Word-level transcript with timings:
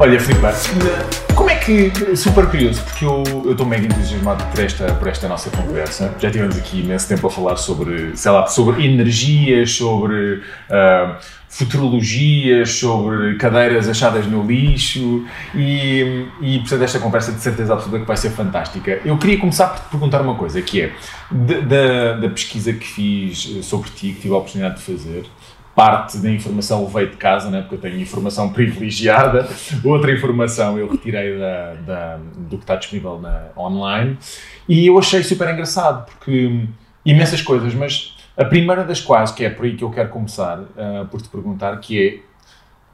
Olha, 0.00 0.20
Filipe, 0.20 0.42
como 1.34 1.50
é 1.50 1.56
que. 1.56 2.16
Super 2.16 2.46
curioso, 2.46 2.80
porque 2.84 3.04
eu 3.04 3.50
estou 3.50 3.66
mega 3.66 3.84
entusiasmado 3.84 4.44
por 4.44 4.64
esta, 4.64 4.94
por 4.94 5.08
esta 5.08 5.26
nossa 5.26 5.50
conversa. 5.50 6.14
Já 6.20 6.30
tivemos 6.30 6.56
aqui 6.56 6.82
imenso 6.82 7.08
tempo 7.08 7.26
a 7.26 7.30
falar 7.30 7.56
sobre, 7.56 8.16
sei 8.16 8.30
lá, 8.30 8.46
sobre 8.46 8.86
energias, 8.86 9.72
sobre 9.72 10.34
uh, 10.34 11.16
futurologias, 11.48 12.74
sobre 12.74 13.34
cadeiras 13.38 13.88
achadas 13.88 14.24
no 14.26 14.46
lixo 14.46 15.26
e, 15.52 16.28
e, 16.42 16.60
portanto, 16.60 16.84
esta 16.84 17.00
conversa 17.00 17.32
de 17.32 17.40
certeza 17.40 17.72
absoluta 17.72 17.98
que 17.98 18.06
vai 18.06 18.16
ser 18.16 18.30
fantástica. 18.30 19.00
Eu 19.04 19.18
queria 19.18 19.38
começar 19.38 19.66
por 19.66 19.80
te 19.80 19.90
perguntar 19.90 20.20
uma 20.20 20.36
coisa, 20.36 20.62
que 20.62 20.80
é, 20.80 20.92
da, 21.28 22.12
da 22.12 22.28
pesquisa 22.28 22.72
que 22.72 22.86
fiz 22.86 23.64
sobre 23.66 23.90
ti, 23.90 24.12
que 24.12 24.20
tive 24.20 24.34
a 24.34 24.36
oportunidade 24.36 24.76
de 24.76 24.82
fazer, 24.82 25.24
parte 25.78 26.18
da 26.18 26.28
informação 26.28 26.84
veio 26.88 27.10
de 27.10 27.16
casa, 27.16 27.48
né, 27.50 27.60
porque 27.60 27.76
eu 27.76 27.80
tenho 27.80 28.00
informação 28.00 28.50
privilegiada, 28.52 29.48
outra 29.84 30.10
informação 30.10 30.76
eu 30.76 30.90
retirei 30.90 31.38
da, 31.38 31.74
da, 31.74 32.18
do 32.36 32.56
que 32.56 32.64
está 32.64 32.74
disponível 32.74 33.20
na, 33.20 33.44
online, 33.56 34.18
e 34.68 34.88
eu 34.88 34.98
achei 34.98 35.22
super 35.22 35.48
engraçado, 35.48 36.04
porque 36.06 36.64
imensas 37.06 37.40
coisas, 37.40 37.72
mas 37.74 38.16
a 38.36 38.44
primeira 38.44 38.82
das 38.82 39.00
quais, 39.00 39.30
que 39.30 39.44
é 39.44 39.50
por 39.50 39.66
aí 39.66 39.76
que 39.76 39.84
eu 39.84 39.90
quero 39.90 40.08
começar, 40.08 40.58
uh, 40.58 41.06
por 41.08 41.22
te 41.22 41.28
perguntar, 41.28 41.78
que 41.78 42.08
é, 42.08 42.18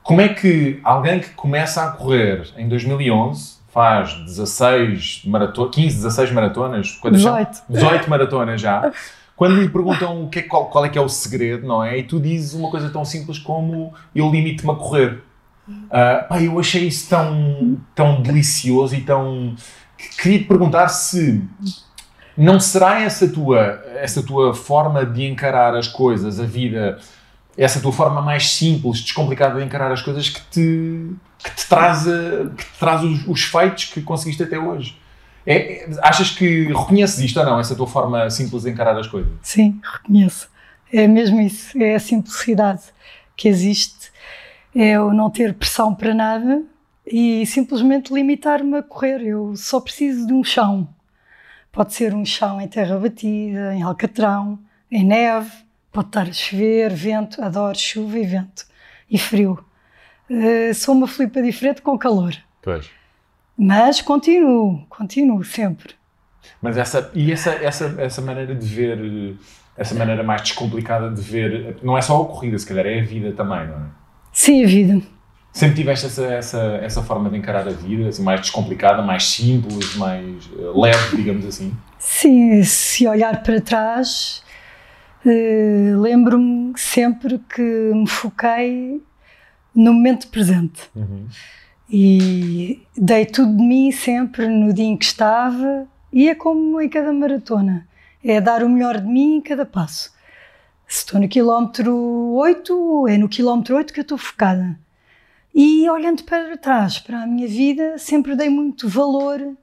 como 0.02 0.20
é 0.20 0.28
que 0.28 0.78
alguém 0.84 1.20
que 1.20 1.30
começa 1.30 1.82
a 1.82 1.90
correr 1.90 2.42
em 2.58 2.68
2011, 2.68 3.60
faz 3.72 4.12
16 4.12 5.22
maratonas, 5.24 5.74
15, 5.74 5.96
16 5.96 6.32
maratonas, 6.32 7.00
18. 7.02 7.62
18 7.66 8.10
maratonas 8.10 8.60
já, 8.60 8.92
quando 9.36 9.60
lhe 9.60 9.68
perguntam 9.68 10.24
o 10.24 10.28
que 10.28 10.40
é, 10.40 10.42
qual, 10.42 10.66
qual, 10.66 10.84
é 10.84 10.88
que 10.88 10.98
é 10.98 11.00
o 11.00 11.08
segredo, 11.08 11.66
não 11.66 11.82
é? 11.82 11.98
E 11.98 12.02
tu 12.04 12.20
dizes 12.20 12.54
uma 12.54 12.70
coisa 12.70 12.88
tão 12.90 13.04
simples 13.04 13.38
como 13.38 13.92
eu 14.14 14.30
limito-me 14.30 14.72
a 14.72 14.76
correr. 14.76 15.22
Uh, 15.68 16.28
pá, 16.28 16.40
eu 16.40 16.58
achei 16.58 16.86
isso 16.86 17.08
tão, 17.08 17.78
tão 17.94 18.22
delicioso 18.22 18.94
e 18.94 19.00
tão. 19.00 19.56
Queria 20.20 20.38
te 20.40 20.44
perguntar 20.44 20.88
se 20.88 21.42
não 22.36 22.60
será 22.60 23.00
essa 23.00 23.28
tua, 23.28 23.82
essa 23.96 24.22
tua 24.22 24.54
forma 24.54 25.04
de 25.04 25.24
encarar 25.24 25.74
as 25.74 25.88
coisas, 25.88 26.38
a 26.38 26.44
vida, 26.44 26.98
essa 27.56 27.80
tua 27.80 27.92
forma 27.92 28.20
mais 28.20 28.50
simples, 28.50 29.00
descomplicada 29.00 29.58
de 29.58 29.64
encarar 29.64 29.90
as 29.90 30.02
coisas 30.02 30.28
que 30.28 30.40
te, 30.50 31.10
que 31.42 31.50
te 31.56 31.68
traz, 31.68 32.04
que 32.04 32.64
te 32.64 32.78
traz 32.78 33.02
os, 33.02 33.26
os 33.26 33.42
feitos 33.44 33.86
que 33.86 34.02
conseguiste 34.02 34.42
até 34.42 34.58
hoje? 34.58 34.96
É, 35.46 35.88
achas 36.02 36.30
que 36.30 36.68
reconheces 36.68 37.18
isto 37.18 37.38
ou 37.38 37.46
não, 37.46 37.60
essa 37.60 37.74
tua 37.74 37.86
forma 37.86 38.30
simples 38.30 38.62
de 38.62 38.70
encarar 38.70 38.96
as 38.98 39.06
coisas? 39.06 39.32
Sim, 39.42 39.80
reconheço. 39.82 40.48
É 40.92 41.06
mesmo 41.06 41.40
isso, 41.40 41.76
é 41.82 41.94
a 41.94 42.00
simplicidade 42.00 42.82
que 43.36 43.48
existe, 43.48 44.12
é 44.74 44.98
o 44.98 45.12
não 45.12 45.28
ter 45.28 45.54
pressão 45.54 45.94
para 45.94 46.14
nada 46.14 46.62
e 47.06 47.44
simplesmente 47.46 48.12
limitar-me 48.12 48.78
a 48.78 48.82
correr. 48.82 49.20
Eu 49.22 49.54
só 49.56 49.80
preciso 49.80 50.26
de 50.26 50.32
um 50.32 50.42
chão. 50.42 50.88
Pode 51.70 51.92
ser 51.92 52.14
um 52.14 52.24
chão 52.24 52.60
em 52.60 52.68
terra 52.68 52.96
batida, 52.98 53.74
em 53.74 53.82
alcatrão, 53.82 54.58
em 54.90 55.04
neve, 55.04 55.50
pode 55.92 56.08
estar 56.08 56.28
a 56.28 56.32
chover, 56.32 56.92
vento, 56.92 57.42
adoro 57.42 57.76
chuva 57.76 58.18
e 58.18 58.24
vento 58.24 58.64
e 59.10 59.18
frio. 59.18 59.64
Uh, 60.30 60.72
sou 60.74 60.94
uma 60.94 61.06
flipa 61.06 61.42
diferente 61.42 61.82
com 61.82 61.98
calor. 61.98 62.34
Pois. 62.62 62.88
Mas 63.56 64.00
continuo, 64.00 64.84
continuo 64.88 65.44
sempre. 65.44 65.94
Mas 66.60 66.76
essa, 66.76 67.10
e 67.14 67.32
essa, 67.32 67.50
essa, 67.50 67.94
essa 67.98 68.20
maneira 68.20 68.54
de 68.54 68.66
ver, 68.66 69.36
essa 69.76 69.94
maneira 69.94 70.22
mais 70.22 70.42
descomplicada 70.42 71.10
de 71.10 71.22
ver, 71.22 71.76
não 71.82 71.96
é 71.96 72.02
só 72.02 72.20
a 72.20 72.26
corrida, 72.26 72.58
se 72.58 72.66
calhar 72.66 72.86
é 72.86 73.00
a 73.00 73.04
vida 73.04 73.32
também, 73.32 73.66
não 73.66 73.76
é? 73.76 73.86
Sim, 74.32 74.64
a 74.64 74.66
vida. 74.66 75.00
Sempre 75.52 75.76
tiveste 75.76 76.06
essa, 76.06 76.24
essa, 76.26 76.58
essa 76.82 77.02
forma 77.02 77.30
de 77.30 77.38
encarar 77.38 77.66
a 77.68 77.70
vida, 77.70 78.08
assim, 78.08 78.24
mais 78.24 78.40
descomplicada, 78.40 79.00
mais 79.02 79.24
simples, 79.24 79.94
mais 79.94 80.46
uh, 80.46 80.80
leve, 80.80 81.16
digamos 81.16 81.46
assim? 81.46 81.72
Sim, 81.96 82.62
se 82.64 83.06
olhar 83.06 83.40
para 83.40 83.60
trás, 83.60 84.42
uh, 85.24 86.00
lembro-me 86.00 86.72
sempre 86.76 87.38
que 87.38 87.62
me 87.62 88.08
foquei 88.08 89.00
no 89.72 89.92
momento 89.92 90.26
presente. 90.26 90.82
Uhum 90.96 91.28
e 91.90 92.82
dei 92.96 93.26
tudo 93.26 93.56
de 93.56 93.62
mim 93.62 93.92
sempre 93.92 94.48
no 94.48 94.72
dia 94.72 94.84
em 94.84 94.96
que 94.96 95.04
estava 95.04 95.86
e 96.12 96.28
é 96.28 96.34
como 96.34 96.80
em 96.80 96.88
cada 96.88 97.12
maratona, 97.12 97.86
é 98.22 98.40
dar 98.40 98.62
o 98.62 98.68
melhor 98.68 99.00
de 99.00 99.06
mim 99.06 99.36
em 99.36 99.40
cada 99.40 99.66
passo. 99.66 100.12
Se 100.86 100.98
estou 100.98 101.20
no 101.20 101.28
quilómetro 101.28 101.94
8, 102.34 103.08
é 103.08 103.18
no 103.18 103.28
quilómetro 103.28 103.76
8 103.76 103.92
que 103.92 104.00
eu 104.00 104.02
estou 104.02 104.18
focada. 104.18 104.78
E 105.54 105.88
olhando 105.88 106.24
para 106.24 106.56
trás, 106.56 106.98
para 106.98 107.22
a 107.22 107.26
minha 107.26 107.48
vida, 107.48 107.98
sempre 107.98 108.36
dei 108.36 108.48
muito 108.48 108.88
valor 108.88 109.56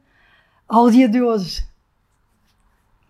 ao 0.67 0.89
dia 0.89 1.07
de 1.07 1.21
hoje 1.21 1.70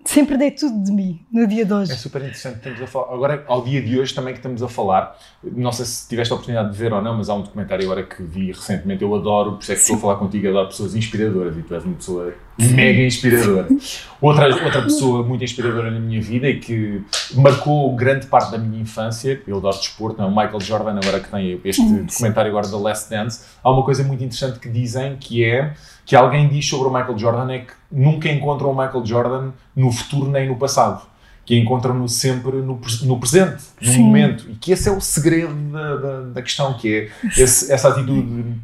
sempre 0.06 0.38
dei 0.38 0.51
tudo 0.51 0.84
de 0.84 0.91
mim 0.91 1.19
no 1.31 1.47
dia 1.47 1.66
de 1.66 1.73
hoje. 1.73 1.91
É 1.91 1.95
super 1.95 2.22
interessante. 2.22 2.57
Estamos 2.57 2.81
a 2.81 2.88
falar, 2.88 3.13
agora, 3.13 3.45
ao 3.47 3.63
dia 3.63 3.81
de 3.81 4.00
hoje, 4.00 4.13
também 4.13 4.34
que 4.34 4.39
estamos 4.39 4.62
a 4.63 4.67
falar, 4.67 5.17
não 5.44 5.72
sei 5.72 5.85
se 5.85 6.07
tiveste 6.07 6.31
a 6.31 6.35
oportunidade 6.35 6.72
de 6.72 6.78
ver 6.78 6.94
ou 6.94 7.01
não, 7.01 7.17
mas 7.17 7.29
há 7.29 7.35
um 7.35 7.41
documentário 7.41 7.85
agora 7.85 8.03
que 8.03 8.22
vi 8.23 8.47
recentemente. 8.51 9.03
Eu 9.03 9.13
adoro, 9.16 9.53
por 9.53 9.61
isso 9.61 9.72
é 9.72 9.75
que 9.75 9.81
estou 9.81 9.95
a 9.95 10.00
falar 10.00 10.16
contigo, 10.16 10.47
adoro 10.50 10.67
pessoas 10.67 10.95
inspiradoras 10.95 11.57
e 11.57 11.61
tu 11.61 11.73
és 11.73 11.84
uma 11.84 11.95
pessoa 11.95 12.34
Sim. 12.59 12.73
mega 12.73 13.01
inspiradora. 13.01 13.67
Outra, 14.22 14.63
outra 14.63 14.84
pessoa 14.84 15.23
muito 15.23 15.44
inspiradora 15.44 15.90
na 15.90 16.00
minha 16.00 16.22
vida 16.22 16.47
e 16.47 16.59
que 16.59 17.03
marcou 17.34 17.95
grande 17.95 18.28
parte 18.28 18.51
da 18.51 18.59
minha 18.59 18.79
infância, 18.79 19.41
eu 19.47 19.57
adoro 19.57 19.75
desporto, 19.75 20.22
é? 20.22 20.25
o 20.25 20.29
Michael 20.29 20.59
Jordan, 20.59 21.00
agora 21.01 21.19
que 21.19 21.28
tem 21.28 21.59
este 21.66 21.81
Sim. 21.81 22.03
documentário 22.03 22.51
agora 22.51 22.67
da 22.67 22.78
Last 22.78 23.09
Dance, 23.09 23.44
há 23.63 23.72
uma 23.72 23.84
coisa 23.84 24.03
muito 24.03 24.23
interessante 24.23 24.59
que 24.59 24.69
dizem 24.69 25.17
que 25.17 25.44
é 25.44 25.73
que 26.11 26.16
alguém 26.17 26.45
diz 26.49 26.67
sobre 26.67 26.89
o 26.89 26.94
Michael 26.94 27.17
Jordan 27.17 27.53
é 27.53 27.59
que 27.59 27.72
nunca 27.89 28.27
encontram 28.27 28.69
o 28.69 28.77
Michael 28.77 29.05
Jordan 29.05 29.51
no 29.73 29.94
futuro 29.94 30.29
nem 30.29 30.45
no 30.45 30.57
passado. 30.57 31.03
Que 31.45 31.57
encontram-no 31.57 32.09
sempre 32.09 32.57
no, 32.57 32.81
no 33.03 33.17
presente, 33.17 33.63
no 33.79 33.94
Sim. 33.94 33.99
momento. 33.99 34.45
E 34.49 34.55
que 34.55 34.73
esse 34.73 34.89
é 34.89 34.91
o 34.91 34.99
segredo 34.99 35.53
da, 35.72 35.95
da, 35.95 36.22
da 36.23 36.41
questão, 36.41 36.73
que 36.73 36.94
é 36.94 37.09
esse, 37.41 37.72
essa 37.72 37.88
atitude, 37.88 38.59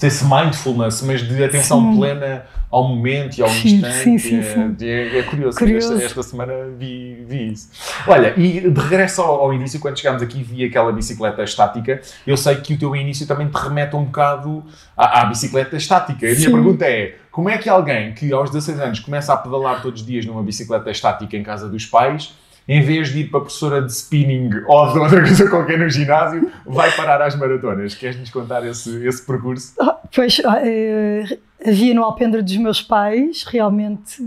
esse 0.00 0.24
mindfulness, 0.24 1.02
mas 1.02 1.22
de 1.22 1.44
atenção 1.44 1.92
Sim. 1.92 1.98
plena 1.98 2.44
ao 2.72 2.88
momento 2.88 3.36
e 3.36 3.42
ao 3.42 3.48
sim, 3.50 3.74
instante. 3.74 3.96
Sim, 3.98 4.18
sim, 4.18 4.42
sim. 4.42 4.76
É, 4.86 5.18
é, 5.18 5.22
curioso. 5.24 5.58
curioso. 5.58 5.92
Esta, 5.92 6.04
esta, 6.06 6.22
semana 6.22 6.52
vi, 6.76 7.22
vi, 7.28 7.52
isso. 7.52 7.68
Olha, 8.06 8.32
e 8.34 8.60
de 8.70 8.80
regresso 8.80 9.20
ao, 9.20 9.42
ao, 9.42 9.52
início, 9.52 9.78
quando 9.78 9.98
chegámos 9.98 10.22
aqui 10.22 10.42
vi 10.42 10.64
aquela 10.64 10.90
bicicleta 10.90 11.42
estática, 11.42 12.00
eu 12.26 12.36
sei 12.36 12.56
que 12.56 12.72
o 12.72 12.78
teu 12.78 12.96
início 12.96 13.26
também 13.26 13.46
te 13.46 13.54
remete 13.54 13.94
um 13.94 14.04
bocado 14.04 14.64
à, 14.96 15.20
à 15.20 15.24
bicicleta 15.26 15.76
estática. 15.76 16.26
A 16.26 16.34
minha 16.34 16.50
pergunta 16.50 16.86
é, 16.86 17.16
como 17.30 17.50
é 17.50 17.58
que 17.58 17.68
alguém 17.68 18.14
que 18.14 18.32
aos 18.32 18.50
16 18.50 18.80
anos 18.80 19.00
começa 19.00 19.34
a 19.34 19.36
pedalar 19.36 19.82
todos 19.82 20.00
os 20.00 20.06
dias 20.06 20.24
numa 20.24 20.42
bicicleta 20.42 20.90
estática 20.90 21.36
em 21.36 21.42
casa 21.42 21.68
dos 21.68 21.84
pais 21.84 22.34
em 22.68 22.82
vez 22.82 23.12
de 23.12 23.20
ir 23.20 23.30
para 23.30 23.38
a 23.38 23.42
professora 23.42 23.82
de 23.82 23.92
spinning 23.92 24.50
ou 24.66 24.92
de 24.92 24.98
outra 24.98 25.20
coisa 25.22 25.48
qualquer 25.48 25.78
no 25.78 25.88
ginásio, 25.88 26.50
vai 26.64 26.90
parar 26.92 27.20
às 27.22 27.34
maratonas. 27.34 27.94
Queres-nos 27.94 28.30
contar 28.30 28.64
esse, 28.66 29.04
esse 29.06 29.24
percurso? 29.24 29.74
Ah, 29.80 29.98
pois, 30.14 30.38
uh, 30.38 31.38
havia 31.66 31.94
no 31.94 32.04
alpendre 32.04 32.42
dos 32.42 32.56
meus 32.56 32.80
pais, 32.80 33.44
realmente 33.44 34.22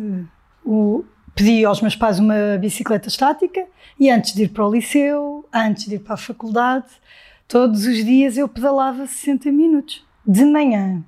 o, 0.64 1.06
pedi 1.34 1.64
aos 1.64 1.82
meus 1.82 1.96
pais 1.96 2.20
uma 2.20 2.58
bicicleta 2.60 3.08
estática 3.08 3.66
e 4.00 4.10
antes 4.10 4.34
de 4.34 4.44
ir 4.44 4.50
para 4.50 4.66
o 4.68 4.74
liceu, 4.74 5.48
antes 5.54 5.86
de 5.86 5.96
ir 5.96 6.00
para 6.00 6.16
a 6.16 6.18
faculdade, 6.18 6.88
todos 7.48 7.86
os 7.86 8.04
dias 8.04 8.38
eu 8.38 8.48
pedalava 8.48 9.06
60 9.06 9.52
minutos, 9.52 10.06
de 10.26 10.44
manhã. 10.44 11.04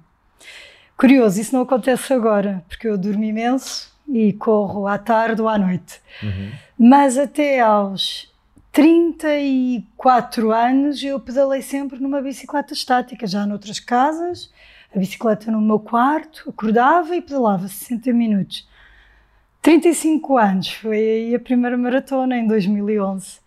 Curioso, 0.96 1.40
isso 1.40 1.54
não 1.54 1.64
acontece 1.64 2.12
agora, 2.14 2.64
porque 2.68 2.88
eu 2.88 2.98
durmo 2.98 3.24
imenso 3.24 3.96
e 4.08 4.34
corro 4.34 4.88
à 4.88 4.98
tarde 4.98 5.42
ou 5.42 5.50
à 5.50 5.58
noite. 5.58 6.02
Uhum. 6.24 6.52
Mas 6.78 7.18
até 7.18 7.60
aos 7.60 8.32
34 8.72 10.52
anos 10.52 11.04
eu 11.04 11.20
pedalei 11.20 11.62
sempre 11.62 12.00
numa 12.00 12.22
bicicleta 12.22 12.74
estática, 12.74 13.26
já 13.26 13.46
noutras 13.46 13.80
casas, 13.80 14.52
a 14.96 15.00
bicicleta 15.00 15.52
no 15.52 15.60
meu 15.62 15.80
quarto, 15.80 16.50
acordava 16.50 17.16
e 17.16 17.22
pedalava 17.22 17.68
60 17.68 18.14
minutos. 18.14 18.68
35 19.62 20.38
anos, 20.38 20.70
foi 20.70 20.98
aí 20.98 21.36
a 21.36 21.40
primeira 21.40 21.78
maratona 21.78 22.38
em 22.38 22.48
2011. 22.48 23.40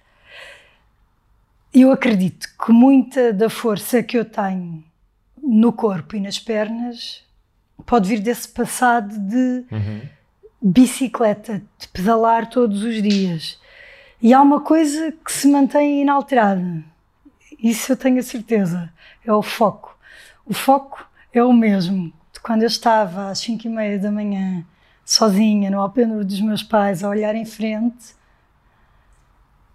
Eu 1.72 1.92
acredito 1.92 2.48
que 2.62 2.72
muita 2.72 3.32
da 3.32 3.48
força 3.48 4.02
que 4.02 4.18
eu 4.18 4.24
tenho 4.24 4.84
no 5.42 5.72
corpo 5.72 6.16
e 6.16 6.20
nas 6.20 6.38
pernas 6.38 7.24
pode 7.86 8.08
vir 8.08 8.20
desse 8.20 8.48
passado 8.48 9.16
de 9.18 9.64
uhum. 9.70 10.00
Bicicleta, 10.60 11.62
de 11.78 11.88
pedalar 11.88 12.48
todos 12.50 12.82
os 12.82 13.02
dias. 13.02 13.58
E 14.20 14.34
há 14.34 14.40
uma 14.42 14.60
coisa 14.60 15.12
que 15.24 15.32
se 15.32 15.48
mantém 15.48 16.02
inalterada, 16.02 16.84
isso 17.58 17.92
eu 17.92 17.96
tenho 17.96 18.18
a 18.18 18.22
certeza, 18.22 18.92
é 19.24 19.32
o 19.32 19.42
foco. 19.42 19.96
O 20.44 20.52
foco 20.52 21.06
é 21.32 21.42
o 21.42 21.52
mesmo 21.52 22.12
de 22.32 22.40
quando 22.40 22.62
eu 22.62 22.66
estava 22.68 23.28
às 23.30 23.38
5 23.38 23.66
e 23.66 23.70
meia 23.70 23.98
da 23.98 24.10
manhã, 24.10 24.64
sozinha, 25.04 25.70
no 25.70 25.80
alpendre 25.80 26.24
dos 26.24 26.40
meus 26.40 26.62
pais, 26.62 27.02
a 27.02 27.08
olhar 27.08 27.34
em 27.34 27.44
frente. 27.44 28.14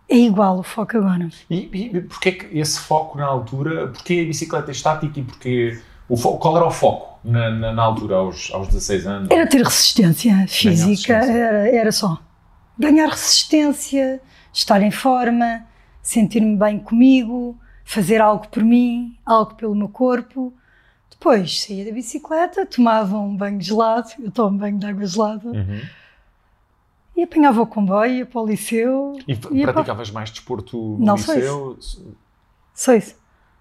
É 0.07 0.15
igual 0.17 0.59
o 0.59 0.63
foco 0.63 0.97
agora. 0.97 1.29
E, 1.49 1.67
e 1.73 2.01
porquê 2.01 2.31
que 2.33 2.57
esse 2.57 2.79
foco 2.79 3.17
na 3.17 3.25
altura, 3.25 3.87
porquê 3.87 4.21
a 4.23 4.27
bicicleta 4.27 4.71
estática 4.71 5.19
e 5.19 5.23
porquê, 5.23 5.81
O 6.07 6.15
fo- 6.15 6.37
qual 6.37 6.55
era 6.57 6.65
o 6.67 6.71
foco 6.71 7.14
na, 7.25 7.49
na, 7.49 7.73
na 7.73 7.83
altura, 7.83 8.15
aos, 8.17 8.51
aos 8.53 8.67
16 8.67 9.07
anos? 9.07 9.29
Era 9.31 9.47
ter 9.47 9.61
resistência 9.63 10.33
física, 10.47 10.69
resistência. 10.69 11.13
Era, 11.33 11.69
era 11.75 11.91
só. 11.91 12.17
Ganhar 12.77 13.07
resistência, 13.09 14.21
estar 14.53 14.81
em 14.81 14.91
forma, 14.91 15.65
sentir-me 16.01 16.55
bem 16.57 16.79
comigo, 16.79 17.57
fazer 17.83 18.21
algo 18.21 18.47
por 18.49 18.63
mim, 18.63 19.17
algo 19.25 19.55
pelo 19.55 19.73
meu 19.75 19.89
corpo. 19.89 20.53
Depois 21.09 21.61
saía 21.63 21.85
da 21.85 21.91
bicicleta, 21.91 22.65
tomava 22.65 23.17
um 23.17 23.35
banho 23.35 23.61
gelado, 23.61 24.09
eu 24.19 24.29
tomo 24.31 24.57
banho 24.57 24.77
de 24.77 24.85
água 24.85 25.05
gelada, 25.05 25.47
Uhum. 25.49 25.81
e 27.15 27.23
apanhava 27.23 27.61
o 27.61 27.65
comboio, 27.67 28.17
ia 28.17 28.25
para 28.25 28.41
o 28.41 28.45
liceu. 28.45 29.17
E 29.27 29.31
ia 29.33 29.63
para- 29.63 29.73
praticavas 29.73 30.11
mais 30.11 30.29
desporto 30.29 30.77
no 30.77 30.99
Não, 31.05 31.17
só 31.17 31.33
liceu? 31.33 31.77
Só 32.73 32.93
isso, 32.93 33.15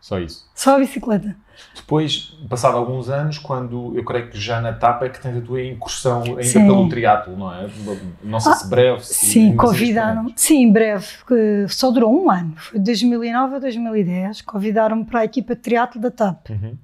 Só 0.04 0.18
isso. 0.18 0.46
só 0.54 0.76
a 0.76 0.78
bicicleta. 0.80 1.34
Depois, 1.74 2.36
passado 2.46 2.76
alguns 2.76 3.08
anos, 3.08 3.38
quando 3.38 3.96
eu 3.96 4.04
creio 4.04 4.28
que 4.28 4.38
já 4.38 4.60
na 4.60 4.70
TAP 4.74 5.04
é 5.04 5.08
que 5.08 5.18
tens 5.18 5.34
a 5.38 5.40
tua 5.40 5.64
incursão 5.64 6.22
ainda 6.22 6.42
Sim. 6.42 6.66
pelo 6.66 6.86
triatlo, 6.90 7.34
não 7.38 7.50
é? 7.50 7.70
Não 8.22 8.38
sei 8.38 8.52
Ah, 8.52 8.54
se 8.56 8.68
breve. 8.68 9.00
se 9.02 9.14
Sim, 9.14 9.56
convidaram. 9.56 10.30
Sim, 10.36 10.56
em 10.64 10.70
breve. 10.70 11.06
Só 11.70 11.90
durou 11.90 12.22
um 12.22 12.30
ano. 12.30 12.52
Foi 12.54 12.78
de 12.78 12.84
2009 12.84 13.56
a 13.56 13.58
2010. 13.60 14.42
Convidaram-me 14.42 15.06
para 15.06 15.20
a 15.20 15.24
equipa 15.24 15.54
de 15.54 15.62
triatlo 15.62 15.98
da 15.98 16.10
TAP. 16.10 16.50
Uhum. 16.50 16.76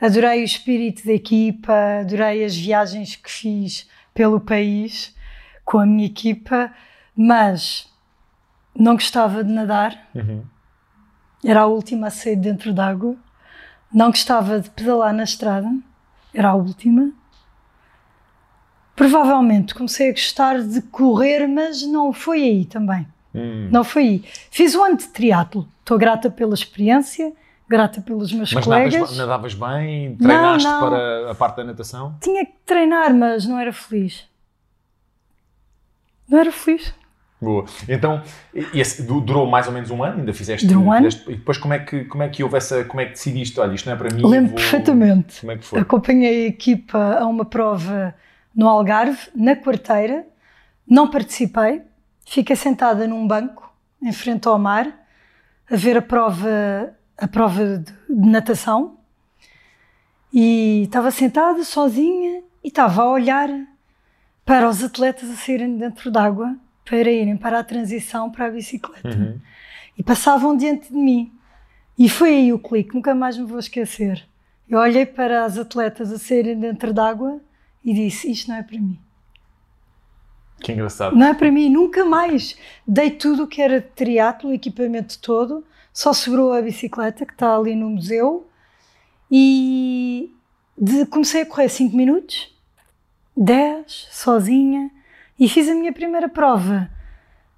Adorei 0.00 0.40
o 0.40 0.44
espírito 0.44 1.04
da 1.06 1.12
equipa, 1.12 1.74
adorei 2.00 2.42
as 2.42 2.56
viagens 2.56 3.16
que 3.16 3.30
fiz 3.30 3.86
pelo 4.14 4.40
país 4.40 5.14
com 5.62 5.78
a 5.78 5.84
minha 5.84 6.06
equipa, 6.06 6.72
mas 7.14 7.86
não 8.74 8.94
gostava 8.94 9.44
de 9.44 9.52
nadar. 9.52 10.08
Uhum. 10.14 10.42
Era 11.46 11.60
a 11.60 11.66
última 11.66 12.08
a 12.08 12.10
sair 12.10 12.34
dentro 12.34 12.72
d'água. 12.72 13.14
Não 13.92 14.10
gostava 14.10 14.60
de 14.60 14.68
pedalar 14.68 15.14
na 15.14 15.22
estrada. 15.22 15.68
Era 16.34 16.48
a 16.50 16.54
última. 16.54 17.12
Provavelmente 18.96 19.72
comecei 19.72 20.08
a 20.10 20.12
gostar 20.12 20.60
de 20.60 20.82
correr, 20.82 21.46
mas 21.46 21.86
não 21.86 22.12
foi 22.12 22.42
aí 22.42 22.64
também. 22.64 23.06
Hum. 23.32 23.68
Não 23.70 23.84
foi 23.84 24.02
aí. 24.02 24.24
Fiz 24.50 24.74
um 24.74 24.82
ano 24.82 24.96
de 24.96 25.06
triatlo. 25.06 25.68
Estou 25.78 25.96
grata 25.96 26.28
pela 26.28 26.54
experiência, 26.54 27.32
grata 27.68 28.00
pelos 28.00 28.32
meus 28.32 28.52
Mas 28.52 28.64
colegas. 28.64 28.92
nadavas, 28.94 29.16
nadavas 29.16 29.54
bem? 29.54 30.16
Treinaste 30.16 30.68
não. 30.68 30.80
para 30.80 31.30
a 31.30 31.34
parte 31.36 31.56
da 31.58 31.64
natação? 31.64 32.16
Tinha 32.20 32.44
que 32.44 32.54
treinar, 32.66 33.14
mas 33.14 33.46
não 33.46 33.56
era 33.56 33.72
feliz. 33.72 34.28
Não 36.28 36.40
era 36.40 36.50
feliz. 36.50 36.92
Boa. 37.40 37.66
Então, 37.86 38.22
esse 38.72 39.02
durou 39.02 39.46
mais 39.46 39.66
ou 39.66 39.72
menos 39.72 39.90
um 39.90 40.02
ano? 40.02 40.20
Ainda 40.20 40.32
fizeste? 40.32 40.66
Durou 40.66 40.84
um 40.84 40.92
ano. 40.92 41.04
fizeste- 41.10 41.30
e 41.30 41.36
depois 41.36 41.58
como 41.58 41.74
é, 41.74 41.78
que, 41.78 42.04
como 42.06 42.22
é 42.22 42.28
que 42.28 42.42
houve 42.42 42.56
essa... 42.56 42.82
Como 42.84 43.00
é 43.00 43.04
que 43.06 43.12
decidiste? 43.12 43.60
Olha, 43.60 43.74
isto 43.74 43.84
não 43.86 43.92
é 43.92 43.96
para 43.96 44.14
mim. 44.14 44.22
Lembro 44.26 44.48
vou- 44.52 44.56
perfeitamente. 44.56 45.40
Como 45.40 45.52
é 45.52 45.56
que 45.58 45.64
foi? 45.64 45.80
Acompanhei 45.80 46.44
a 46.46 46.48
equipa 46.48 47.18
a 47.20 47.26
uma 47.26 47.44
prova 47.44 48.14
no 48.54 48.66
Algarve, 48.66 49.18
na 49.34 49.54
quarteira. 49.54 50.26
Não 50.88 51.10
participei. 51.10 51.82
Fiquei 52.24 52.56
sentada 52.56 53.06
num 53.06 53.26
banco, 53.26 53.70
em 54.02 54.12
frente 54.12 54.48
ao 54.48 54.58
mar, 54.58 54.86
a 55.70 55.76
ver 55.76 55.96
a 55.98 56.02
prova, 56.02 56.48
a 57.18 57.28
prova 57.28 57.78
de, 57.78 57.92
de 58.08 58.28
natação. 58.30 58.96
E 60.32 60.82
estava 60.84 61.10
sentada, 61.10 61.62
sozinha, 61.64 62.42
e 62.64 62.68
estava 62.68 63.02
a 63.02 63.10
olhar 63.10 63.48
para 64.44 64.68
os 64.68 64.82
atletas 64.82 65.30
a 65.30 65.34
saírem 65.34 65.76
dentro 65.78 66.10
d'água 66.10 66.56
para 66.88 67.10
irem 67.10 67.36
para 67.36 67.58
a 67.58 67.64
transição 67.64 68.30
para 68.30 68.46
a 68.46 68.50
bicicleta. 68.50 69.08
Uhum. 69.08 69.38
e 69.98 70.02
passavam 70.02 70.56
diante 70.56 70.88
de 70.88 70.96
mim. 70.98 71.32
E 71.98 72.08
foi 72.08 72.30
aí 72.30 72.52
o 72.52 72.58
clique, 72.58 72.94
nunca 72.94 73.14
mais 73.14 73.36
me 73.36 73.44
vou 73.44 73.58
esquecer. 73.58 74.26
Eu 74.68 74.78
olhei 74.78 75.04
para 75.06 75.44
as 75.44 75.56
atletas 75.58 76.12
a 76.12 76.18
saírem 76.18 76.58
dentro 76.58 76.92
d'água 76.92 77.40
e 77.84 77.94
disse: 77.94 78.30
Isto 78.30 78.48
não 78.50 78.56
é 78.56 78.62
para 78.62 78.78
mim. 78.78 78.98
Que 80.60 80.72
engraçado. 80.72 81.14
Não 81.16 81.26
é 81.26 81.34
para 81.34 81.50
mim, 81.52 81.68
nunca 81.68 82.04
mais. 82.04 82.56
Dei 82.86 83.10
tudo 83.10 83.44
o 83.44 83.46
que 83.46 83.60
era 83.62 83.80
de 83.80 83.88
triatlo, 83.88 84.50
o 84.50 84.52
equipamento 84.54 85.18
todo, 85.20 85.64
só 85.92 86.12
sobrou 86.12 86.52
a 86.52 86.60
bicicleta 86.62 87.24
que 87.26 87.32
está 87.32 87.56
ali 87.56 87.74
no 87.74 87.90
museu 87.90 88.48
e 89.30 90.32
de- 90.76 91.06
comecei 91.06 91.42
a 91.42 91.46
correr 91.46 91.68
5 91.68 91.96
minutos, 91.96 92.54
10, 93.36 94.08
sozinha, 94.10 94.90
e 95.38 95.48
fiz 95.48 95.68
a 95.68 95.74
minha 95.74 95.92
primeira 95.92 96.28
prova 96.28 96.90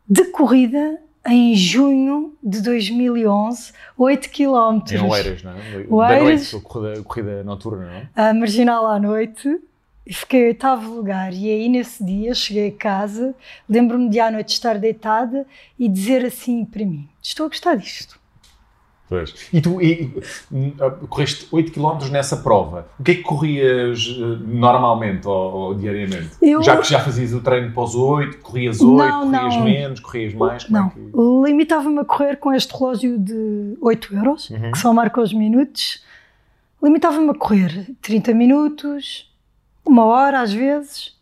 de 0.09 0.25
corrida 0.25 1.01
em 1.27 1.55
junho 1.55 2.35
de 2.43 2.63
2011, 2.63 3.73
8 3.97 4.31
km. 4.31 4.93
Em 4.93 5.03
Oeiras, 5.03 5.43
não 5.43 5.53
é? 5.53 5.83
Da 5.85 5.95
Oeiras. 5.95 6.53
noite, 6.53 7.01
a 7.01 7.03
corrida, 7.03 7.45
noturna, 7.45 7.87
não 7.87 8.25
é? 8.25 8.31
a 8.31 8.35
marginal 8.35 8.87
à 8.87 8.99
noite 8.99 9.61
e 10.07 10.15
fiquei 10.15 10.45
em 10.45 10.47
oitavo 10.49 10.95
lugar. 10.95 11.35
E 11.35 11.51
aí 11.51 11.69
nesse 11.69 12.03
dia 12.03 12.33
cheguei 12.35 12.69
a 12.69 12.73
casa, 12.73 13.35
lembro-me 13.69 14.09
de 14.09 14.19
à 14.19 14.31
noite 14.31 14.55
estar 14.55 14.79
deitada 14.79 15.47
e 15.79 15.89
dizer 15.89 16.25
assim 16.25 16.65
para 16.65 16.85
mim: 16.85 17.07
Estou 17.23 17.47
a 17.47 17.49
gostar 17.49 17.77
disto. 17.77 18.18
Pois. 19.09 19.35
E 19.53 19.61
tu 19.61 19.81
e, 19.81 20.13
ah, 20.81 20.91
correste 21.09 21.49
8 21.51 21.73
km 21.73 22.11
nessa 22.11 22.37
prova. 22.37 22.87
O 23.01 23.03
que 23.03 23.13
é 23.13 23.15
que 23.15 23.23
corrias 23.23 24.07
eh, 24.19 24.37
normalmente 24.47 25.27
ou, 25.27 25.53
ou 25.55 25.75
diariamente? 25.75 26.31
Eu- 26.43 26.63
Já 26.63 26.77
que 26.77 26.87
já 26.91 27.01
fazias 27.01 27.33
o 27.33 27.41
treino 27.41 27.73
para 27.73 27.83
os 27.85 27.95
8, 27.95 28.39
corrias 28.39 28.81
8, 28.81 28.95
Não, 28.97 29.31
corrias 29.31 29.55
não. 29.57 29.65
menos, 29.65 30.01
corrias 30.01 30.35
mais? 30.35 30.65
Como 30.65 30.79
Não, 30.79 30.87
É 30.89 30.91
que... 30.91 31.51
limitava-me 31.51 31.99
a 32.01 32.05
correr 32.05 32.37
com 32.37 32.53
este 32.53 32.73
relógio 32.77 33.19
de 33.19 33.79
8 33.81 34.15
euros, 34.15 34.51
Uhum. 34.51 34.73
que 34.73 34.79
só 34.79 34.93
marca 34.93 35.21
os 35.23 35.33
minutos. 35.33 36.03
Limitava-me 36.83 37.31
a 37.31 37.35
correr 37.35 37.91
30 38.03 38.35
minutos, 38.35 39.29
uma 39.85 40.05
hora 40.05 40.41
às 40.43 40.53
vezes, 40.53 41.17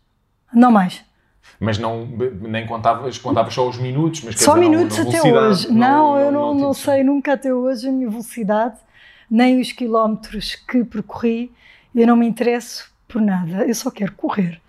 não 0.53 0.71
mais. 0.71 1.01
Mas 1.59 1.77
não, 1.79 2.05
nem 2.41 2.67
contavas, 2.67 3.17
contavas 3.17 3.53
só 3.53 3.67
os 3.67 3.77
minutos, 3.77 4.21
mas 4.23 4.39
Só 4.39 4.53
dizer, 4.53 4.63
não- 4.65 4.69
minutos 4.71 4.97
na 4.97 5.03
até 5.09 5.21
hoje. 5.33 5.71
Não, 5.71 6.19
eu 6.19 6.31
não, 6.31 6.53
não 6.53 6.71
te- 6.71 6.77
sei 6.79 7.03
nunca 7.03 7.33
até 7.33 7.53
hoje 7.53 7.87
a 7.87 7.91
minha 7.91 8.09
velocidade, 8.09 8.77
nem 9.29 9.59
os 9.59 9.71
quilómetros 9.71 10.55
que 10.55 10.83
percorri. 10.83 11.51
Eu 11.95 12.05
não 12.05 12.15
me 12.15 12.27
interesso 12.27 12.91
por 13.07 13.21
nada, 13.21 13.65
eu 13.65 13.73
só 13.73 13.89
quero 13.89 14.11
correr. 14.13 14.61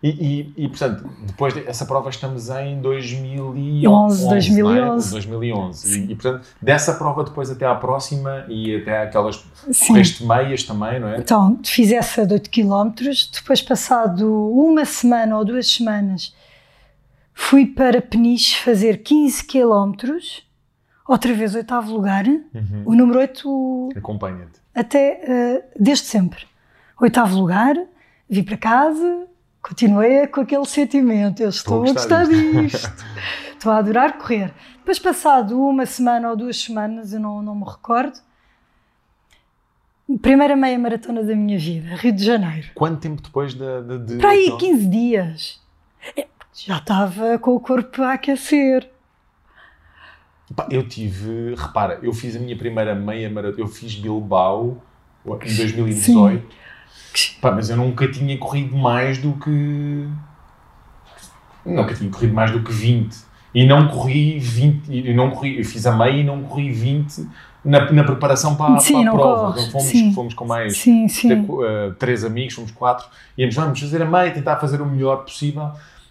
E, 0.00 0.08
e, 0.56 0.64
e, 0.64 0.68
portanto, 0.68 1.10
depois 1.26 1.52
dessa 1.54 1.84
prova 1.84 2.08
estamos 2.08 2.48
em 2.50 2.80
2011, 2.80 3.88
11, 3.88 4.28
2011. 4.28 5.10
2011. 5.10 5.10
2011. 5.10 5.98
E, 6.00 6.12
e, 6.12 6.14
portanto, 6.14 6.46
dessa 6.62 6.94
prova 6.94 7.24
depois 7.24 7.50
até 7.50 7.66
à 7.66 7.74
próxima 7.74 8.44
e 8.48 8.76
até 8.76 9.02
aquelas 9.02 9.44
correste 9.88 10.24
meias 10.24 10.62
também, 10.62 11.00
não 11.00 11.08
é? 11.08 11.18
Então, 11.18 11.58
fiz 11.64 11.90
essa 11.90 12.24
de 12.24 12.32
8 12.34 12.48
km, 12.48 12.92
depois 13.34 13.60
passado 13.60 14.30
uma 14.52 14.84
semana 14.84 15.36
ou 15.36 15.44
duas 15.44 15.66
semanas, 15.68 16.32
fui 17.34 17.66
para 17.66 18.00
Peniche 18.00 18.56
fazer 18.62 18.98
15 19.02 19.44
km, 19.46 19.92
outra 21.08 21.34
vez 21.34 21.56
oitavo 21.56 21.92
lugar, 21.92 22.24
Uhum. 22.26 22.82
o 22.86 22.94
número 22.94 23.18
8 23.18 23.88
Acompanha-te. 23.96 24.60
até 24.72 25.20
eh, 25.24 25.64
desde 25.78 26.04
sempre. 26.06 26.46
Oitavo 27.00 27.36
lugar, 27.36 27.74
vim 28.30 28.44
para 28.44 28.56
casa, 28.56 29.26
continuei 29.68 30.26
com 30.26 30.40
aquele 30.40 30.64
sentimento. 30.64 31.42
Eu 31.42 31.50
estou 31.50 31.82
a 31.82 31.92
gostar 31.92 32.26
disto. 32.26 33.04
estou 33.52 33.70
a 33.70 33.78
adorar 33.78 34.16
correr. 34.16 34.52
Depois, 34.78 34.98
passado 34.98 35.60
uma 35.60 35.84
semana 35.84 36.30
ou 36.30 36.36
duas 36.36 36.56
semanas, 36.56 37.12
eu 37.12 37.20
não, 37.20 37.42
não 37.42 37.54
me 37.54 37.64
recordo, 37.64 38.18
primeira 40.22 40.56
meia 40.56 40.78
maratona 40.78 41.22
da 41.22 41.36
minha 41.36 41.58
vida, 41.58 41.94
Rio 41.96 42.12
de 42.12 42.24
Janeiro. 42.24 42.68
Quanto 42.74 43.00
tempo 43.00 43.20
depois 43.20 43.52
de. 43.52 43.82
de, 43.82 43.98
de 44.06 44.16
Para 44.16 44.30
aí, 44.30 44.46
então? 44.46 44.58
15 44.58 44.86
dias. 44.86 45.60
É, 46.16 46.26
Já 46.54 46.78
estava 46.78 47.38
com 47.38 47.54
o 47.54 47.60
corpo 47.60 48.02
a 48.02 48.14
aquecer. 48.14 48.90
Eu 50.70 50.88
tive. 50.88 51.54
Repara, 51.54 51.98
eu 52.02 52.14
fiz 52.14 52.34
a 52.34 52.38
minha 52.38 52.56
primeira 52.56 52.94
meia 52.94 53.28
maratona. 53.28 53.62
Eu 53.62 53.68
fiz 53.68 53.94
Bilbao 53.94 54.82
em 55.26 55.54
2018. 55.54 56.67
Pá, 57.40 57.50
mas 57.52 57.70
eu 57.70 57.76
nunca 57.76 58.08
tinha 58.08 58.36
corrido 58.38 58.76
mais 58.76 59.18
do 59.18 59.32
que. 59.32 60.08
Nunca 61.64 61.94
tinha 61.94 62.10
corrido 62.10 62.34
mais 62.34 62.50
do 62.50 62.62
que 62.62 62.72
20. 62.72 63.16
E 63.54 63.66
não 63.66 63.88
corri 63.88 64.38
20. 64.38 64.88
E 64.88 65.14
não 65.14 65.30
corri, 65.30 65.58
eu 65.58 65.64
fiz 65.64 65.86
a 65.86 65.92
meia 65.96 66.20
e 66.20 66.24
não 66.24 66.42
corri 66.42 66.70
20 66.70 67.26
na, 67.64 67.90
na 67.90 68.04
preparação 68.04 68.54
para, 68.54 68.78
Sim, 68.78 69.02
para 69.02 69.10
a 69.10 69.12
prova. 69.14 69.52
corres. 69.52 69.66
Então 69.66 69.72
fomos, 69.80 69.88
Sim. 69.88 70.12
fomos 70.12 70.34
com 70.34 70.44
mais. 70.46 70.76
Sim, 70.76 71.08
sim. 71.08 71.28
ter, 71.28 71.38
uh, 71.38 71.94
três 71.98 72.24
amigos, 72.24 72.54
fomos 72.54 72.70
quatro, 72.70 73.06
íamos, 73.36 73.54
vamos 73.54 73.80
fazer 73.80 74.02
a 74.02 74.06
meia, 74.06 74.30
tentar 74.30 74.56
fazer 74.56 74.80
o 74.80 74.86
melhor 74.86 75.24
possível, 75.24 75.70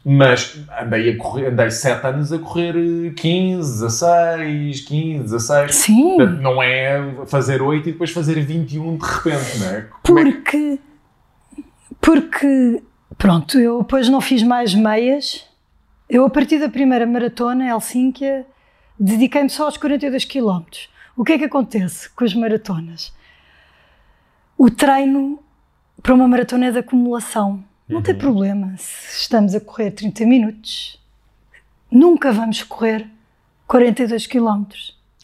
mas 0.10 0.58
andei, 0.82 1.10
a 1.12 1.18
correr, 1.18 1.48
andei 1.48 1.70
sete 1.70 2.08
anos 2.08 2.32
a 2.32 2.40
correr 2.40 2.76
eh, 2.78 3.10
15, 3.14 3.82
16, 3.82 4.82
15, 4.82 5.24
16. 5.24 5.76
Sim, 5.76 6.16
Portanto, 6.18 6.42
não 6.42 6.64
é 6.64 7.26
fazer 7.26 7.62
8 7.62 7.90
e 7.90 7.92
depois 7.92 8.12
fazer 8.12 8.40
21 8.42 8.96
de 8.98 9.06
repente, 9.06 9.58
não 9.60 9.68
é? 9.70 9.88
Como 10.04 10.20
é 10.20 10.24
que- 10.24 10.32
porque. 10.32 10.80
Porque. 12.00 12.82
Pronto, 13.18 13.60
eu 13.60 13.80
depois 13.82 14.08
não 14.10 14.22
fiz 14.22 14.44
mais 14.44 14.74
meias. 14.74 15.46
Eu, 16.10 16.24
a 16.26 16.30
partir 16.30 16.60
da 16.60 16.70
primeira 16.70 17.06
maratona, 17.06 17.68
Helsínquia, 17.68 18.46
dediquei-me 18.98 19.50
só 19.50 19.66
aos 19.66 19.76
42 19.76 20.24
km. 20.24 20.62
O 21.18 21.24
que 21.26 21.34
é 21.34 21.38
que 21.38 21.44
acontece 21.46 22.10
com 22.12 22.24
as 22.24 22.34
maratonas? 22.34 23.14
o 24.60 24.72
treino 24.72 25.38
para 26.02 26.14
uma 26.16 26.28
maratona 26.28 26.68
é 26.68 26.72
de 26.72 26.80
acumulação. 26.80 27.64
Não 27.88 28.02
tem 28.02 28.16
problema 28.16 28.76
se 28.78 29.22
estamos 29.22 29.56
a 29.56 29.62
correr 29.62 29.92
30 29.92 30.26
minutos. 30.26 31.00
Nunca 31.90 32.34
vamos 32.34 32.62
correr 32.64 33.10
42 33.66 34.28
km. 34.28 34.66